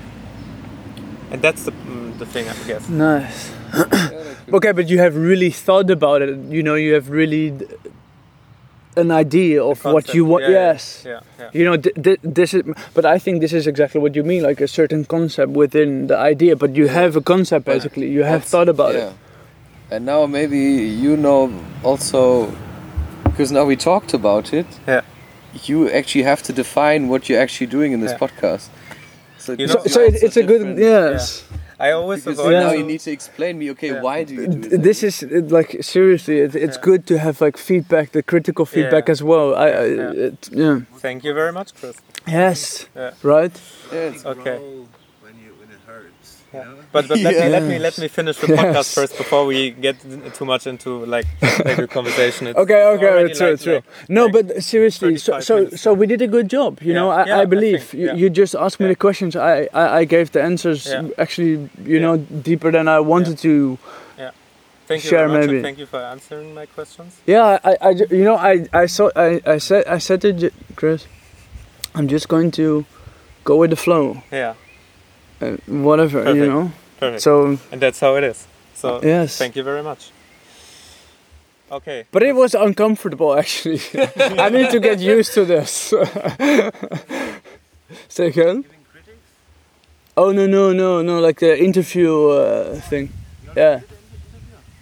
and 1.31 1.41
that's 1.41 1.63
the 1.65 1.71
mm, 1.71 2.17
the 2.19 2.25
thing, 2.25 2.47
I 2.49 2.55
guess. 2.67 2.89
Nice. 2.89 3.51
Okay, 4.53 4.73
but 4.73 4.89
you 4.89 4.97
have 4.99 5.15
really 5.15 5.49
thought 5.49 5.89
about 5.89 6.21
it. 6.21 6.37
You 6.49 6.61
know, 6.61 6.75
you 6.75 6.93
have 6.93 7.09
really 7.09 7.51
d- 7.51 7.65
an 8.97 9.09
idea 9.11 9.63
of 9.63 9.85
what 9.85 10.13
you 10.13 10.25
want. 10.25 10.43
yeah, 10.43 10.49
yeah, 10.49 10.71
yes. 10.73 11.03
Yeah, 11.05 11.19
yeah. 11.39 11.49
You 11.53 11.63
know, 11.63 11.77
th- 11.77 11.95
th- 12.03 12.19
this 12.21 12.53
is. 12.53 12.63
But 12.93 13.05
I 13.05 13.17
think 13.17 13.39
this 13.39 13.53
is 13.53 13.65
exactly 13.65 14.01
what 14.01 14.13
you 14.13 14.23
mean, 14.23 14.43
like 14.43 14.59
a 14.59 14.67
certain 14.67 15.05
concept 15.05 15.51
within 15.53 16.07
the 16.07 16.17
idea. 16.17 16.55
But 16.57 16.75
you 16.75 16.87
have 16.89 17.15
a 17.15 17.21
concept 17.21 17.65
basically. 17.65 18.09
You 18.09 18.23
have 18.23 18.41
That's- 18.41 18.51
thought 18.51 18.67
about 18.67 18.93
yeah. 18.95 19.07
it. 19.09 19.13
And 19.91 20.05
now 20.05 20.25
maybe 20.25 20.59
you 20.59 21.15
know 21.15 21.53
also, 21.83 22.51
because 23.23 23.51
now 23.53 23.63
we 23.63 23.77
talked 23.77 24.13
about 24.13 24.53
it. 24.53 24.65
Yeah. 24.87 25.01
You 25.63 25.89
actually 25.91 26.23
have 26.23 26.41
to 26.43 26.51
define 26.53 27.07
what 27.07 27.29
you're 27.29 27.39
actually 27.41 27.67
doing 27.67 27.93
in 27.93 28.01
this 28.01 28.11
Yeah. 28.11 28.27
podcast. 28.27 28.67
So, 29.41 29.53
You 29.53 29.67
know- 29.67 29.73
So, 29.73 29.79
so 29.95 29.99
it, 30.01 30.13
also 30.13 30.25
it's 30.27 30.37
a 30.37 30.43
good 30.43 30.59
different. 30.59 30.79
yes. 30.79 31.43
I 31.79 31.91
always 31.93 32.23
Because 32.23 32.37
avoid 32.39 32.51
Yeah. 32.53 32.63
now 32.67 32.73
you 32.73 32.83
need 32.85 32.99
to 33.07 33.11
explain 33.11 33.57
me. 33.57 33.71
Okay, 33.71 33.87
Yeah. 33.91 34.01
why 34.05 34.23
do 34.23 34.33
you 34.35 34.47
do 34.47 34.75
it? 34.75 34.83
This 34.83 35.01
is 35.01 35.23
like 35.51 35.77
seriously, 35.81 36.37
it, 36.45 36.53
it's 36.55 36.77
Yeah. 36.77 36.89
good 36.89 37.01
to 37.07 37.17
have 37.17 37.41
like 37.41 37.57
feedback, 37.57 38.11
the 38.11 38.21
critical 38.21 38.65
feedback 38.67 39.05
Yeah. 39.07 39.11
as 39.15 39.21
well. 39.23 39.55
I, 39.55 39.67
I 39.67 39.85
Yeah. 39.85 40.25
It, 40.27 40.49
yeah. 40.51 40.79
Thank 41.05 41.23
you 41.23 41.33
very 41.33 41.51
much, 41.51 41.69
Chris. 41.73 41.95
Yes. 42.27 42.85
Yeah. 42.95 43.11
Right. 43.23 43.55
Yeah, 43.91 44.09
it's- 44.09 44.25
Okay. 44.25 44.57
Grow 44.61 44.85
when 45.25 45.35
you 45.43 45.51
when 45.59 45.69
it 45.77 45.81
hurts. 45.87 46.40
Yeah. 46.53 46.65
But 46.91 47.07
but 47.07 47.17
let 47.19 47.35
me 47.35 47.49
let 47.49 47.63
me 47.63 47.79
let 47.79 47.97
me 47.97 48.07
finish 48.09 48.37
the 48.37 48.47
podcast 48.59 48.73
Yes. 48.73 48.93
first 48.93 49.17
before 49.17 49.45
we 49.45 49.71
get 49.71 49.95
too 50.37 50.45
much 50.45 50.67
into 50.67 51.05
like 51.05 51.25
the 51.39 51.87
conversation. 51.97 52.47
It's 52.47 52.59
Okay, 52.59 52.83
okay, 52.95 53.33
true, 53.33 53.51
like- 53.51 53.61
true. 53.61 53.73
like- 53.75 54.09
no, 54.09 54.25
like 54.25 54.33
but 54.47 54.63
seriously, 54.63 55.17
so 55.17 55.39
so 55.39 55.55
minutes 55.55 55.81
so 55.81 55.93
we 55.93 56.05
did 56.07 56.21
a 56.21 56.27
good 56.27 56.49
job. 56.49 56.81
You 56.81 56.91
Yeah. 56.93 56.99
know, 56.99 57.09
I, 57.09 57.25
Yeah, 57.25 57.37
I 57.37 57.41
I 57.41 57.45
believe 57.45 57.83
think, 57.83 58.01
you, 58.01 58.05
yeah. 58.07 58.15
you 58.21 58.29
just 58.29 58.53
asked 58.55 58.79
me 58.79 58.85
Yeah. 58.85 58.93
the 58.93 58.99
questions. 59.07 59.35
I, 59.35 59.69
I 59.73 59.99
I 59.99 60.05
gave 60.05 60.31
the 60.31 60.41
answers 60.43 60.87
Yeah. 60.87 61.07
actually, 61.17 61.53
you 61.85 61.97
Yeah. 61.99 61.99
know, 62.05 62.17
deeper 62.17 62.71
than 62.71 62.87
I 62.87 62.99
wanted 62.99 63.37
to. 63.47 63.77
Thank 64.87 65.03
you 65.05 65.09
share 65.09 65.29
maybe. 65.29 65.61
thank 65.61 65.77
you 65.79 65.85
for 65.85 66.01
answering 66.01 66.53
my 66.53 66.65
questions. 66.65 67.15
Yeah, 67.25 67.59
I, 67.63 67.77
I 67.81 67.89
you 68.11 68.25
know, 68.27 68.35
I 68.35 68.67
I 68.73 68.87
saw 68.87 69.07
I 69.15 69.39
I 69.45 69.57
said 69.59 69.85
I 69.87 69.99
said 69.99 70.19
to 70.21 70.33
J- 70.33 70.51
Chris, 70.75 71.07
I'm 71.95 72.07
just 72.11 72.27
going 72.27 72.51
to 72.59 72.83
go 73.45 73.55
with 73.55 73.69
the 73.69 73.77
flow, 73.77 74.21
Yeah, 74.31 74.55
uh, 75.41 75.57
whatever, 75.67 76.33
you 76.33 76.47
know. 76.47 76.71
perfect. 76.99 77.21
So 77.23 77.57
and 77.71 77.81
that's 77.81 77.99
how 77.99 78.15
it 78.15 78.23
is. 78.23 78.47
So 78.75 78.99
yes. 79.03 79.37
thank 79.37 79.55
you 79.55 79.63
very 79.63 79.83
much. 79.83 80.11
Okay. 81.71 82.05
But 82.11 82.23
it 82.23 82.35
was 82.35 82.53
uncomfortable 82.53 83.37
actually. 83.37 83.81
I 84.17 84.49
need 84.49 84.69
to 84.71 84.79
get 84.79 84.99
used 84.99 85.33
to 85.33 85.45
this. 85.45 85.71
Say 88.09 88.27
again? 88.27 88.61
Giving 88.61 88.85
critics? 88.91 89.17
Oh 90.17 90.31
no 90.31 90.47
no 90.47 90.73
no 90.73 91.01
no 91.01 91.19
like 91.19 91.39
the 91.39 91.57
interview 91.57 92.29
uh, 92.29 92.75
thing. 92.89 93.09
Yeah. 93.55 93.81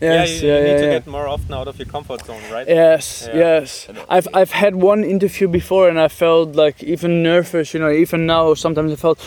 yeah, 0.01 0.13
Yes, 0.13 0.41
you, 0.41 0.47
yeah, 0.47 0.59
you 0.59 0.65
yeah, 0.65 0.71
need 0.71 0.77
to 0.79 0.85
yeah. 0.85 0.99
get 0.99 1.07
more 1.07 1.27
often 1.27 1.53
out 1.53 1.67
of 1.67 1.77
your 1.77 1.87
comfort 1.87 2.25
zone, 2.25 2.41
right? 2.51 2.67
Yes, 2.67 3.29
yes. 3.33 3.87
I've 4.09 4.27
I've 4.33 4.51
had 4.51 4.75
one 4.75 5.03
interview 5.03 5.47
before 5.47 5.89
and 5.89 5.99
I 5.99 6.07
felt 6.07 6.55
like 6.55 6.81
even 6.83 7.21
nervous, 7.21 7.73
you 7.73 7.79
know, 7.79 7.91
even 7.91 8.25
now 8.25 8.55
sometimes 8.55 8.91
I 8.93 8.95
felt 8.95 9.19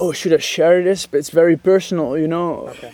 oh 0.00 0.12
should 0.12 0.32
I 0.32 0.38
share 0.38 0.82
this? 0.82 1.06
But 1.06 1.18
it's 1.18 1.30
very 1.30 1.56
personal, 1.56 2.18
you 2.18 2.26
know. 2.28 2.68
Okay. 2.68 2.92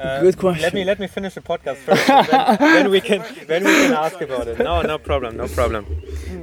Uh, 0.00 0.20
Good 0.22 0.38
question. 0.38 0.62
Let 0.62 0.72
me 0.74 0.84
let 0.84 0.98
me 0.98 1.06
finish 1.06 1.34
the 1.34 1.42
podcast 1.42 1.76
first. 1.76 2.06
then, 2.06 2.56
then 2.58 2.90
we 2.90 3.00
can 3.02 3.22
then 3.46 3.64
we 3.64 3.70
can 3.70 3.92
ask 3.92 4.18
about 4.20 4.48
it. 4.48 4.58
No, 4.58 4.80
no 4.80 4.96
problem, 4.98 5.36
no 5.36 5.46
problem. 5.48 5.84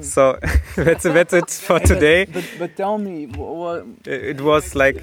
So 0.03 0.38
that's 0.76 1.03
that's 1.03 1.34
it 1.34 1.49
for 1.49 1.80
today. 1.80 2.26
But 2.26 2.45
but 2.60 2.76
tell 2.78 2.97
me 2.99 3.26
what 3.26 3.86
It 4.05 4.41
was 4.41 4.76
like, 4.76 4.97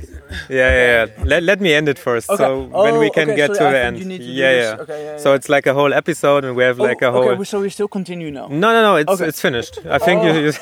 yeah, 0.49 0.71
yeah. 0.71 1.07
yeah. 1.19 1.25
Let, 1.25 1.43
let 1.43 1.61
me 1.61 1.75
end 1.75 1.89
it 1.89 1.99
first. 1.99 2.31
Okay. 2.31 2.43
So 2.45 2.63
when 2.85 2.99
we 2.99 3.09
Oh, 3.09 3.11
can 3.19 3.29
okay, 3.31 3.37
get 3.37 3.57
sorry, 3.57 3.59
to 3.59 3.67
I 3.67 3.73
the 3.73 3.85
end. 3.87 3.99
you 3.99 4.05
need 4.05 4.19
to 4.19 4.25
yeah, 4.25 4.53
yeah. 4.63 4.77
Okay, 4.83 5.05
yeah, 5.05 5.19
So 5.19 5.35
it's 5.35 5.49
like 5.49 5.67
a 5.67 5.75
whole 5.75 5.93
episode, 5.93 6.45
and 6.45 6.55
we 6.55 6.63
have 6.63 6.79
like 6.79 7.03
oh, 7.03 7.09
a 7.09 7.13
whole. 7.13 7.29
Okay, 7.31 7.45
so 7.45 7.61
we 7.61 7.71
still 7.71 7.89
continue 7.89 8.31
now. 8.31 8.47
No, 8.49 8.69
no, 8.77 8.81
no. 8.89 8.97
It's 8.97 9.11
Okay. 9.11 9.27
it's 9.29 9.41
finished. 9.41 9.79
I 9.91 9.99
think 9.99 10.23
you. 10.23 10.33
you 10.47 10.53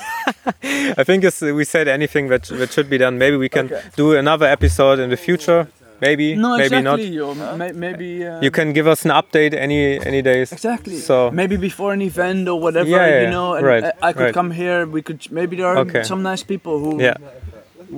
I 1.00 1.04
think 1.04 1.24
we 1.58 1.64
said 1.64 1.88
anything 1.88 2.28
that 2.28 2.44
that 2.44 2.72
should 2.72 2.88
be 2.88 2.98
done. 2.98 3.18
Maybe 3.18 3.36
we 3.36 3.48
can 3.50 3.66
Okay. 3.66 3.82
do 3.96 4.16
another 4.16 4.46
episode 4.46 4.98
in 4.98 5.10
the 5.10 5.16
future. 5.28 5.68
Maybe, 6.06 6.34
No, 6.36 6.50
maybe 6.56 6.64
exactly. 6.76 7.10
not. 7.16 7.26
Or 7.52 7.56
may, 7.56 7.70
maybe 7.86 8.08
uh, 8.26 8.40
You 8.42 8.50
can 8.50 8.72
give 8.72 8.86
us 8.92 9.00
an 9.06 9.12
update 9.20 9.54
any 9.66 9.80
any 10.10 10.20
days. 10.30 10.48
exactly. 10.52 10.96
So- 11.08 11.30
maybe 11.40 11.56
before 11.56 11.90
an 11.94 12.02
event 12.02 12.48
or 12.52 12.58
whatever, 12.64 12.90
Yeah, 12.90 13.06
yeah, 13.08 13.22
you 13.24 13.30
know, 13.36 13.48
and 13.56 13.64
right, 13.72 13.84
I, 13.84 14.08
I 14.08 14.12
could 14.12 14.24
right. 14.26 14.34
come 14.34 14.50
here. 14.62 14.78
We 14.96 15.00
could 15.06 15.20
maybe 15.30 15.54
there 15.56 15.68
are 15.72 15.78
Okay. 15.86 16.02
some 16.02 16.22
nice 16.30 16.42
people 16.52 16.74
who 16.84 16.90
Yeah. 17.00 17.16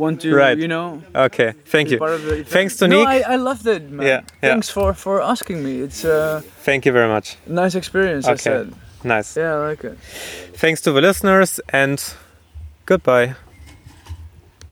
want 0.02 0.20
to, 0.22 0.28
Right. 0.44 0.58
you 0.64 0.68
know, 0.74 0.86
Okay. 1.26 1.50
Thank 1.74 1.86
you. 1.90 1.98
part 1.98 2.12
of 2.18 2.22
the 2.28 2.32
event. 2.34 2.48
Thanks 2.56 2.76
to 2.78 2.84
no, 2.88 2.96
Nick. 2.98 3.08
I, 3.14 3.34
I 3.34 3.36
loved 3.48 3.66
it, 3.66 3.82
man. 3.90 4.06
Yeah, 4.06 4.20
yeah. 4.42 4.50
Thanks 4.52 4.68
for 4.76 4.92
for 4.94 5.14
asking 5.32 5.58
me. 5.66 5.72
It's 5.86 6.04
a 6.04 6.42
Thank 6.66 6.84
you 6.86 6.92
very 6.98 7.08
much. 7.16 7.26
nice 7.46 7.74
experience. 7.78 8.28
I 8.28 8.32
Okay. 8.32 8.50
said. 8.50 8.66
Nice. 9.16 9.40
Yeah, 9.40 9.54
I 9.56 9.68
like 9.70 9.84
it. 9.90 9.96
Thanks 10.62 10.80
to 10.82 10.90
the 10.92 11.00
listeners 11.08 11.60
and 11.72 11.98
goodbye. 12.86 13.34